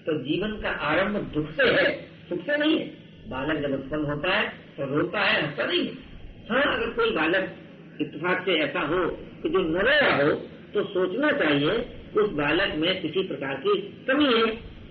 तो 0.06 0.18
जीवन 0.24 0.60
का 0.62 0.70
आरंभ 0.70 1.18
दुख 1.34 1.50
से 1.52 1.64
है, 1.64 2.02
सुख 2.30 2.40
से 2.40 2.58
नहीं 2.58 2.80
है। 2.80 2.86
बालक 3.30 3.62
जब 3.62 3.74
उत्पन्न 3.74 4.06
होता 4.06 4.34
है 4.34 4.50
तो 4.78 4.86
रोता 4.86 5.20
है, 5.20 5.46
हंसता 5.46 5.66
नहीं 5.66 5.88
हाँ। 5.88 6.15
अगर 6.50 6.90
कोई 6.90 7.12
बालक 7.12 7.56
इतफाक 8.02 8.46
से 8.46 8.54
ऐसा 8.60 8.80
हो 8.80 9.06
कि 9.44 9.50
जो 9.50 9.60
न 9.60 9.88
हो 10.22 10.32
तो 10.74 10.84
सोचना 10.84 11.32
चाहिए 11.32 11.86
उस 12.18 12.30
बालक 12.30 12.76
में 12.76 13.02
किसी 13.02 13.24
प्रकार 13.24 13.56
की 13.56 14.06
कमी 14.08 14.26
है, 14.26 14.46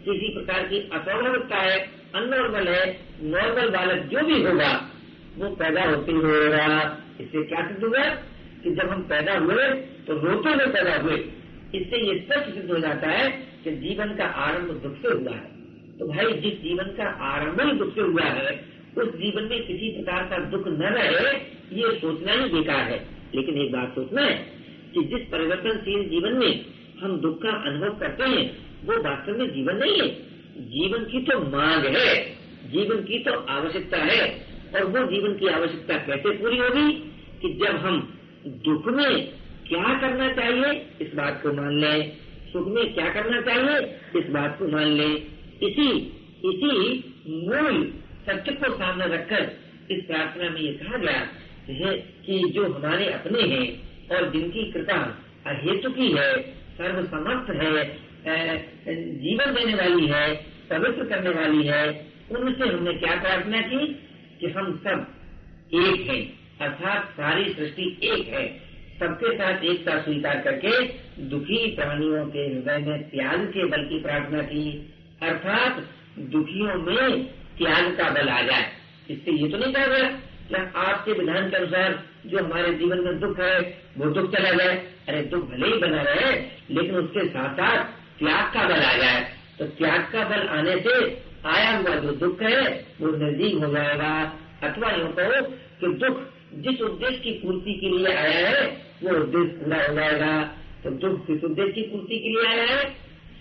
किसी 0.04 0.34
प्रकार 0.34 0.62
की 0.62 0.78
अस्वाभाविकता 0.78 1.56
है 1.56 1.78
अनॉर्मल 2.14 2.68
है, 2.68 3.00
नॉर्मल 3.22 3.68
बालक 3.68 4.02
जो 4.02 4.20
भी 4.20 4.42
होगा, 4.42 4.90
वो 5.38 5.48
पैदा 5.48 5.84
होते 5.84 6.12
हुए 6.12 6.44
होगा। 6.44 6.98
इससे 7.20 7.42
क्या 7.42 7.68
सिद्ध 7.68 7.84
हुआ 7.84 8.04
कि 8.64 8.74
जब 8.74 8.90
हम 8.90 9.02
पैदा 9.02 9.38
हुए 9.38 9.68
तो 10.06 10.14
रोते 10.14 10.50
हुए 10.50 10.66
पैदा 10.66 10.96
हुए। 10.96 11.16
इससे 11.74 11.96
ये 11.98 12.18
स्पष्ट 12.18 12.54
सिद्ध 12.54 12.70
हो 12.70 12.78
जाता 12.78 13.08
है 13.08 13.30
कि 13.64 13.70
जीवन 13.70 14.14
का 14.16 14.24
आरंभ 14.24 14.70
दुख 14.82 14.96
से 15.02 15.08
हुआ 15.08 15.34
है। 15.34 15.52
तो 15.98 16.08
भाई, 16.08 16.32
जिस 16.32 16.62
जीवन 16.62 16.84
का 16.84 17.04
आरंभ 17.04 17.60
ही 17.60 17.72
दुख 17.72 17.94
से 17.94 18.00
हुआ 18.00 18.22
है 18.22 18.73
उस 18.98 19.08
जीवन 19.08 19.42
में 19.42 19.66
किसी 19.66 19.90
प्रकार 19.90 20.24
का 20.24 20.38
दुख 20.38 20.68
न 20.68 20.82
रहे, 20.82 21.34
ये 21.82 22.00
सोचना 22.00 22.32
ही 22.32 22.52
बेकार 22.52 22.80
है। 22.80 23.06
लेकिन 23.34 23.58
एक 23.58 23.72
बात 23.72 23.94
सोचना 23.94 24.22
है 24.22 24.34
कि 24.94 25.04
जिस 25.04 25.28
परिवर्तनशील 25.28 26.08
जीवन 26.08 26.32
में 26.32 26.64
हम 27.00 27.20
दुख 27.20 27.42
का 27.42 27.50
अनुभव 27.50 27.98
करते 27.98 28.24
हैं, 28.24 28.58
वो 28.84 29.02
वास्तव 29.02 29.38
में 29.38 29.54
जीवन 29.54 29.76
नहीं 29.76 30.00
है। 30.00 30.08
जीवन 30.58 31.04
की 31.04 31.20
तो 31.20 31.38
मांग 31.38 31.84
है, 31.84 32.24
जीवन 32.70 32.96
की 32.96 33.18
तो 33.18 33.32
आवश्यकता 33.32 33.96
है, 33.96 34.46
और 34.74 34.84
वो 34.84 35.10
जीवन 35.10 35.34
की 35.38 35.46
आवश्यकता 35.46 35.96
कैसे 35.96 36.30
पूरी 36.30 36.56
होगी 36.56 36.92
कि 37.42 37.54
जब 37.54 37.76
हम 37.76 38.18
दुख 38.46 38.86
में 38.86 39.28
क्या 39.68 40.00
करना 40.00 40.32
चाहिए, 40.32 40.86
इस 41.00 41.14
बात 41.14 41.40
को 41.42 41.52
मान 41.52 41.80
लें, 41.80 42.12
सुख 42.52 42.68
में 42.68 42.94
क्या 42.94 43.08
करना 43.10 43.40
चाहिए, 43.40 43.96
इस 44.20 44.30
बात 44.30 44.58
को 44.58 44.68
मान 44.68 44.86
लें। 44.86 45.16
इसी 45.62 45.90
इसी 46.44 47.04
मूल 47.28 47.92
सत्य 48.26 48.52
को 48.52 48.76
सामने 48.76 49.06
रखकर 49.06 49.52
इस 49.90 50.04
प्रार्थना 50.04 50.50
में 50.50 50.60
ये 50.60 50.72
कहा 50.72 50.98
गया 50.98 51.28
है 51.66 51.96
कि 51.96 52.52
जो 52.54 52.72
हमारे 52.72 53.12
अपने 53.12 53.42
हैं 53.42 53.66
और 54.08 54.32
जिनकी 54.32 54.72
कृपा 54.72 55.18
अहेतु 55.46 55.90
की 55.90 56.12
है, 56.12 56.42
सर्वसमर्थ 56.52 57.50
है 57.50 57.84
जीवन 59.20 59.54
देने 59.54 59.74
वाली 59.74 60.06
है, 60.06 60.34
पवित्र 60.70 61.04
करने 61.04 61.30
वाली 61.30 61.66
है, 61.66 62.06
उनसे 62.30 62.68
हमने 62.68 62.92
क्या 62.92 63.20
प्रार्थना 63.20 63.60
की? 63.60 63.86
कि 64.40 64.46
हम 64.46 64.76
सब 64.78 65.06
एक 65.74 66.10
हैं, 66.10 66.38
अर्थात 66.60 67.08
सारी 67.08 67.52
सृष्टि 67.54 67.98
एक 68.02 68.28
है। 68.28 68.48
सबके 69.00 69.34
साथ 69.34 69.64
एकता 69.64 70.00
स्वीकार 70.00 70.40
करके 70.40 70.84
दुखी 71.22 71.74
प्राणियों 71.74 72.26
के 72.26 72.38
हृदय 72.38 72.78
में 72.78 73.10
त्याग 73.10 73.46
के 73.46 73.64
बल 73.64 73.84
की 73.84 74.00
प्रार्थना 74.00 74.42
की। 74.42 74.94
अर्थात 75.22 75.88
दुखियों 76.18 76.74
में 76.74 77.43
त्याग 77.58 77.96
का 77.96 78.10
बल 78.10 78.28
आ 78.28 78.42
जाए। 78.42 78.72
इससे 79.10 79.32
ये 79.32 79.48
तो 79.48 79.58
नहीं 79.58 79.72
कहा 79.72 79.86
गया 79.86 80.08
क्या 80.48 80.72
आपके 80.76 81.12
विधान 81.12 81.50
के 81.50 81.56
अनुसार 81.56 82.02
जो 82.26 82.38
हमारे 82.38 82.74
जीवन 82.74 82.98
में 82.98 83.20
दुख 83.20 83.40
है, 83.40 83.78
वो 83.98 84.10
दुख 84.10 84.36
चला 84.36 84.52
जाए। 84.52 84.76
अरे 85.08 85.22
दुख 85.22 85.50
भले 85.50 85.66
ही 85.66 85.78
बना 85.78 86.02
रहे, 86.02 86.32
लेकिन 86.70 86.96
उसके 86.96 87.28
साथ 87.28 87.54
साथ 87.54 87.84
त्याग 88.18 88.54
का 88.54 88.64
बल 88.68 88.82
आ 88.82 88.96
जाए। 88.96 89.32
तो 89.58 89.64
त्याग 89.64 90.00
का 90.00 90.24
बल 90.24 90.48
आने 90.48 90.80
से 90.80 91.22
आया 91.46 91.76
हुआ 91.76 91.94
जो 91.94 92.12
दुख 92.12 92.42
है, 92.42 92.86
वो 93.00 93.08
नज़दीक 93.08 93.64
हो 93.64 93.72
जाएगा। 93.72 94.38
अथवा 94.62 94.90
यूँ 94.90 95.12
कहो 95.12 95.42
कि 95.80 95.86
दुख 95.86 96.20
जिस 96.54 96.80
उद्देश्य 96.80 97.16
की 97.16 97.32
पूर्ति 97.32 97.72
के 97.72 97.88
लिए 97.88 98.14
आया 98.14 98.48
है, 98.48 98.66
वो 99.02 99.10
उद्देश्य 99.10 99.64
पूरा 99.64 99.86
हो 99.86 99.94
जाएगा। 99.94 100.42
तो 100.84 100.90
दुख 100.90 101.26
किस 101.26 101.44
उद्देश्य 101.44 101.72
की 101.72 101.82
पूर्ति 101.82 102.18
के 102.18 102.28
लिए 102.28 102.46
आया 102.46 102.76
है? 102.76 102.84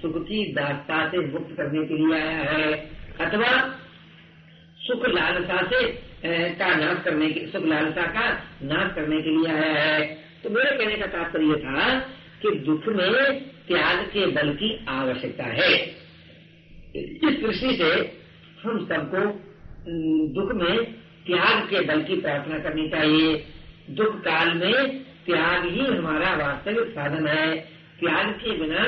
सुख 0.02 0.24
की 0.24 0.54
दासता 0.54 1.08
से 1.08 1.18
मुक्त 1.18 1.58
करने 1.58 1.86
के 1.86 1.94
लिए 1.94 2.14
आया 2.14 2.52
है। 2.52 2.74
अथवा 3.22 3.80
सुख 4.84 5.08
लालसा 5.10 5.62
से 5.68 5.82
का 6.56 6.74
नाश 6.76 7.04
करने 7.06 7.30
के 7.30 7.46
सुख 7.48 7.66
लालसा 7.66 8.06
का 8.08 8.28
नाश 8.64 8.94
करने 8.96 9.22
के 9.22 9.30
लिए 9.30 9.52
आया 9.52 9.74
है। 9.74 10.02
तो 10.44 10.50
मेरे 10.50 10.78
कहने 10.78 10.96
का 10.96 11.06
तात्पर्य 11.08 11.56
था 11.56 12.00
कि 12.42 12.52
दुख 12.60 12.88
में 12.88 13.40
त्याग 13.68 14.06
के 14.06 14.26
बल 14.28 14.54
की 14.54 14.86
आवश्यकता 14.90 15.44
है। 15.44 15.72
इस 16.96 17.40
दृष्टि 17.42 17.76
से 17.76 17.92
हम 18.64 18.80
सबको 18.86 19.24
दुख 20.34 20.54
में 20.54 20.84
त्याग 21.28 21.68
के 21.70 21.82
बल 21.82 22.02
की 22.02 22.16
प्रार्थना 22.22 22.60
करनी 22.60 22.90
चाहिए। 22.90 23.36
दुख 23.90 24.20
काल 24.20 24.54
में 24.54 25.04
त्याग 25.26 25.66
ही 25.66 25.86
हमारा 25.86 26.36
वास्तविक 26.36 26.90
साधन 26.90 27.28
है। 27.28 27.56
त्याग 28.00 28.32
के 28.34 28.52
बिना 28.52 28.86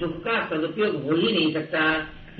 दुख 0.00 0.20
का 0.24 0.44
सदुपयोग 0.46 1.02
हो 1.04 1.16
ही 1.16 1.32
नहीं 1.32 1.52
सकता। 1.54 1.82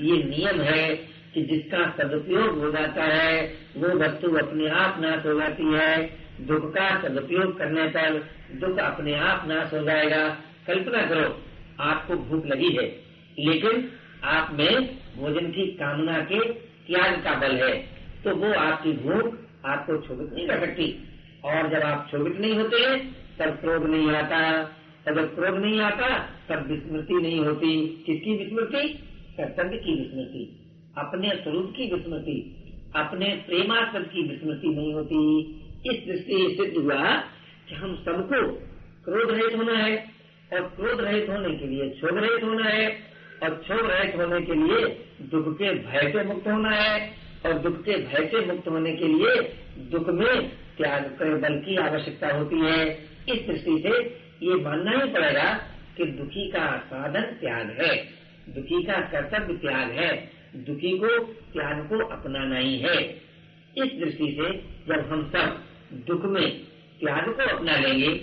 ये 0.01 0.23
नियम 0.23 0.61
है। 0.61 1.14
कि 1.35 1.43
जिसका 1.43 1.95
सदुपयोग 1.97 2.59
हो 2.59 2.71
जाता 2.71 3.03
है, 3.03 3.53
वो 3.77 3.87
वस्तु 3.87 4.35
अपने 4.35 4.69
आप 4.69 5.01
नाश 5.01 5.25
हो 5.25 5.39
जाती 5.39 5.73
है। 5.73 6.17
दुख 6.41 6.73
का 6.73 7.01
सदुपयोग 7.01 7.57
करने 7.57 7.87
पर 7.87 8.27
दुख 8.51 8.77
अपने 8.77 9.15
आप 9.15 9.47
नाश 9.47 9.73
हो 9.73 9.83
जाएगा। 9.83 10.29
कल्पना 10.67 11.05
करो, 11.05 11.41
आपको 11.79 12.15
भूख 12.15 12.45
लगी 12.45 12.69
है, 12.69 12.99
लेकिन 13.39 13.91
आप 14.23 14.49
में 14.53 14.97
भोजन 15.17 15.51
की 15.51 15.65
कामना 15.67 16.19
के 16.19 16.53
त्याग 16.53 17.23
का 17.23 17.39
बल 17.39 17.55
है। 17.55 17.73
तो 18.23 18.35
वो 18.35 18.53
आपकी 18.53 18.91
भूख 18.91 19.37
आपको 19.65 19.97
क्षोभित 19.97 20.33
नहीं 20.33 20.47
कर 20.47 20.59
सकती। 20.59 21.09
और 21.45 21.69
जब 21.69 21.79
आप 21.79 22.05
क्षोभित 22.05 22.37
नहीं 22.37 22.55
होते, 22.55 22.97
तब 23.39 23.49
क्रोध 23.49 23.83
नहीं 23.83 24.11
आता। 24.11 24.61
और 25.07 25.15
जब 25.15 25.35
क्रोध 25.35 25.59
नहीं 25.59 25.81
आता, 25.81 26.19
तब 26.19 26.71
विस्मृति 26.71 27.13
नहीं 27.13 27.39
होती। 27.39 28.03
किसकी 28.05 28.37
विस्मृति? 28.37 28.89
कर्तव्य 29.37 29.77
की 29.77 29.95
विस्मृति। 29.95 30.64
अपने 30.97 31.29
स्वरूप 31.35 31.73
की 31.77 31.85
विस्मृति, 31.93 32.37
अपने 32.95 33.29
प्रेमास्पद 33.47 34.09
की 34.13 34.21
विस्मृति 34.23 34.67
नहीं 34.67 34.93
होती। 34.93 35.21
इस 35.85 36.05
दृष्टि 36.05 36.55
सिद्ध 36.59 36.77
हुआ 36.77 37.15
कि 37.69 37.75
हम 37.75 37.95
सबको 37.95 38.41
क्रोध 39.05 39.31
रहित 39.31 39.55
होना 39.55 39.77
है 39.77 39.97
और 40.53 40.61
क्रोध 40.75 41.01
रहित 41.01 41.29
होने 41.29 41.55
के 41.55 41.67
लिए 41.67 41.89
क्षोभ 41.89 42.17
रहित 42.17 42.43
होना 42.43 42.69
है 42.69 42.87
और 43.43 43.55
क्षोभ 43.55 43.89
रहित 43.91 44.15
होने 44.15 44.41
के 44.41 44.53
लिए 44.53 44.85
दुख 45.31 45.53
के 45.53 45.73
भय 45.81 46.11
से 46.11 46.23
मुक्त 46.23 46.47
होना 46.47 46.69
है 46.69 47.11
और 47.45 47.59
दुख 47.59 47.81
के 47.83 47.97
भय 48.03 48.27
से 48.27 48.45
मुक्त 48.45 48.67
होने 48.67 48.95
के 48.95 49.07
लिए 49.07 49.35
दुख 49.91 50.09
में 50.09 50.49
त्याग 50.77 51.03
कर 51.19 51.37
बल 51.39 51.57
की 51.59 51.75
आवश्यकता 51.77 52.31
होती 52.37 52.59
है। 52.59 52.79
इस 53.29 53.45
दृष्टि 53.47 53.77
से 53.83 53.93
ये 54.47 54.55
मानना 54.55 54.91
ही 54.91 55.09
पड़ेगा 55.11 55.51
कि 55.97 56.05
दुखी 56.13 56.49
का 56.51 56.65
साधन 56.85 57.21
त्याग 57.41 57.69
है, 57.81 57.95
दुखी 58.49 58.83
का 58.83 58.99
कर्तव्य 59.11 59.57
त्याग 59.57 59.91
है। 59.91 60.09
दुखी 60.55 60.97
को 60.97 61.23
त्याग 61.23 61.89
को 61.89 62.05
अपनाना 62.05 62.57
ही 62.57 62.79
है। 62.79 63.03
इस 63.77 63.99
दृष्टि 63.99 64.37
से 64.41 64.57
जब 64.87 65.11
हम 65.11 65.29
सब 65.29 65.63
दुख 65.93 66.25
में 66.25 66.59
त्याग 66.99 67.25
को 67.25 67.57
अपना 67.57 67.77
लेंगे, 67.77 68.15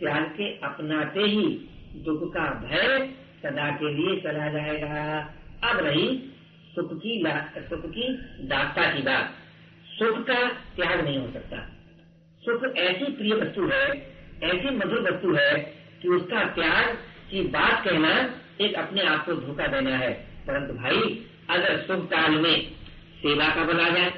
त्याग 0.00 0.22
के 0.22 0.58
अपनाते 0.58 1.20
ही 1.20 1.68
दुख 1.96 2.34
का 2.34 2.40
भय 2.40 3.10
सदा 3.42 3.70
के 3.70 3.94
लिए 3.94 4.20
चला 4.20 4.48
जाएगा। 4.48 5.20
अब 5.64 5.78
रही 5.78 6.22
सुख 6.74 6.98
की 6.98 7.24
सुख 7.56 7.90
की 7.90 8.08
दाता 8.46 8.94
की 8.94 9.02
बात। 9.02 9.34
सुख 9.86 10.26
का 10.26 10.48
त्याग 10.48 11.04
नहीं 11.04 11.18
हो 11.18 11.30
सकता। 11.30 11.56
सुख 12.40 12.76
ऐसी 12.76 13.04
प्रिय 13.04 13.34
वस्तु 13.34 13.66
है, 13.66 14.12
ऐसी 14.42 14.70
मधुर 14.70 15.12
वस्तु 15.12 15.32
है 15.34 15.58
कि 16.02 16.08
उसका 16.08 16.44
त्याग 16.44 16.94
की 17.30 17.40
बात 17.40 17.84
कहना 17.84 18.34
एक 18.60 18.74
अपने 18.74 19.02
आप 19.02 19.26
को 19.26 19.34
धोखा 19.34 19.66
देना 19.66 19.96
है। 19.96 20.12
परंतु 20.46 20.74
भाई 20.74 21.26
अगर 21.50 21.78
शुभ 21.86 22.06
काल 22.06 22.30
में 22.30 22.70
सेवा 23.22 23.54
का 23.54 23.64
बल 23.64 23.80
आ 23.80 23.88
जाए, 23.88 24.10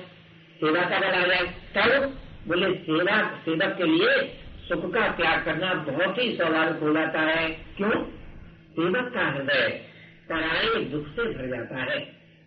सेवा 0.61 0.83
का 0.83 0.99
बल 0.99 1.07
आ 1.07 1.27
जाए, 1.27 1.47
तब 1.77 2.19
बोले, 2.49 2.75
सेवा, 2.75 3.37
सेवक 3.37 3.75
के 3.79 3.85
लिए 3.85 4.39
सुख 4.69 4.95
का 4.95 5.09
त्याग 5.09 5.45
करना 5.45 5.75
बहुत 5.75 6.19
ही 6.19 6.37
स्वाभाविक 6.37 6.83
हो 6.83 6.93
जाता 6.93 7.21
है। 7.21 7.49
क्यों? 7.77 7.91
सेवक 8.73 9.13
का 9.15 9.31
हृदय 9.31 9.87
पराये 10.29 10.85
दुख 10.85 11.07
से 11.07 11.23
भर 11.23 11.57
जाता 11.57 11.77
है। 11.77 12.01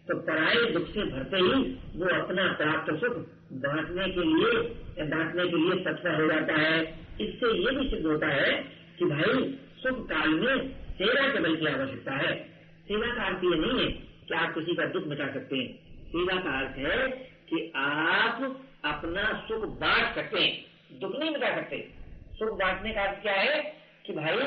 तो 0.08 0.18
पराये 0.18 0.72
दुख 0.72 0.88
से 0.88 1.04
भरते 1.04 1.38
ही 1.38 1.78
वो 1.96 2.24
अपना 2.24 2.54
प्राप्त 2.54 2.94
सुख 2.94 3.14
बांटने 3.54 4.10
के 4.10 4.24
लिए, 4.24 4.62
बांटने 5.06 5.48
के 5.48 5.58
लिए 5.58 5.84
तत्पर 5.84 6.22
हो 6.22 6.28
जाता 6.28 6.54
है। 6.54 6.82
इससे 7.22 7.58
ये 7.58 7.80
भी 7.80 7.90
सिद्ध 7.90 8.06
होता 8.06 8.28
है 8.28 8.52
कि 9.00 9.06
भाई 9.06 9.58
शुभ 9.84 10.08
काल 10.14 10.30
में 10.30 10.70
सेवा 10.70 11.30
के 11.30 11.40
बल 11.40 11.56
की 11.56 11.66
आवश्यकता 11.66 12.12
है। 12.12 12.40
सेवा 12.88 13.16
का 13.16 13.24
अर्थ 13.24 13.44
ये 13.44 13.56
नहीं 13.56 13.86
है 13.86 14.15
कि 14.28 14.34
आप 14.34 14.54
किसी 14.54 14.76
का 14.76 14.86
दुख 14.86 15.08
मिटा 15.08 15.26
सकते 15.26 15.58
हैं? 15.58 15.74
सेवा 16.06 16.42
का 16.42 16.60
अर्थ 16.60 16.78
है 16.78 17.08
कि 17.50 17.74
आप 17.76 18.62
अपना 18.86 19.46
सुख 19.48 19.66
बांट 19.66 20.16
सकते 20.16 20.40
हैं। 20.40 20.66
दुख 21.00 21.20
नहीं 21.20 21.32
मिटा 21.32 21.56
सकते। 21.56 21.90
सुख 22.34 22.50
बांटने 22.50 22.94
का 22.94 23.02
अर्थ 23.02 23.22
क्या 23.22 23.34
है 23.34 23.74
कि 24.06 24.14
भाई 24.14 24.38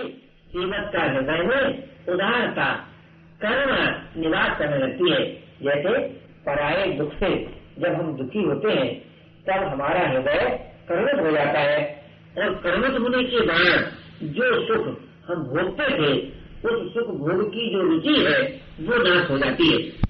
सेवक 0.49 0.93
का 0.97 1.03
हृदय 1.03 1.43
में 1.43 1.89
उदारता 2.09 2.89
करुणा 3.43 4.11
निवास 4.17 4.59
करने 4.59 4.79
लगती 4.79 5.11
है। 5.11 5.35
जैसे 5.63 6.09
पराये 6.47 6.93
दुख 6.93 7.15
से 7.15 7.45
जब 7.79 7.87
हम 7.87 8.17
दुखी 8.17 8.43
होते 8.43 8.73
हैं, 8.73 9.01
तब 9.47 9.65
हमारा 9.65 10.09
हृदय 10.09 10.73
करुणित 10.89 11.27
हो 11.27 11.31
जाता 11.31 11.59
है। 11.59 11.99
और 12.39 12.55
करुणित 12.55 13.01
होने 13.01 13.25
के 13.25 13.41
बाद 13.41 13.93
जो 14.23 14.67
सुख 14.67 14.87
हम 15.29 15.35
भोगते 15.35 15.85
थे 15.85 16.38
उस 16.65 16.95
सुख 16.95 17.07
भोग 17.07 17.49
की 17.49 17.71
जो 17.71 17.83
रुचि 17.83 18.15
है 18.21 18.43
वो 18.81 19.03
नाश 19.03 19.31
हो 19.31 19.39
जाती 19.39 19.73
है। 19.73 20.08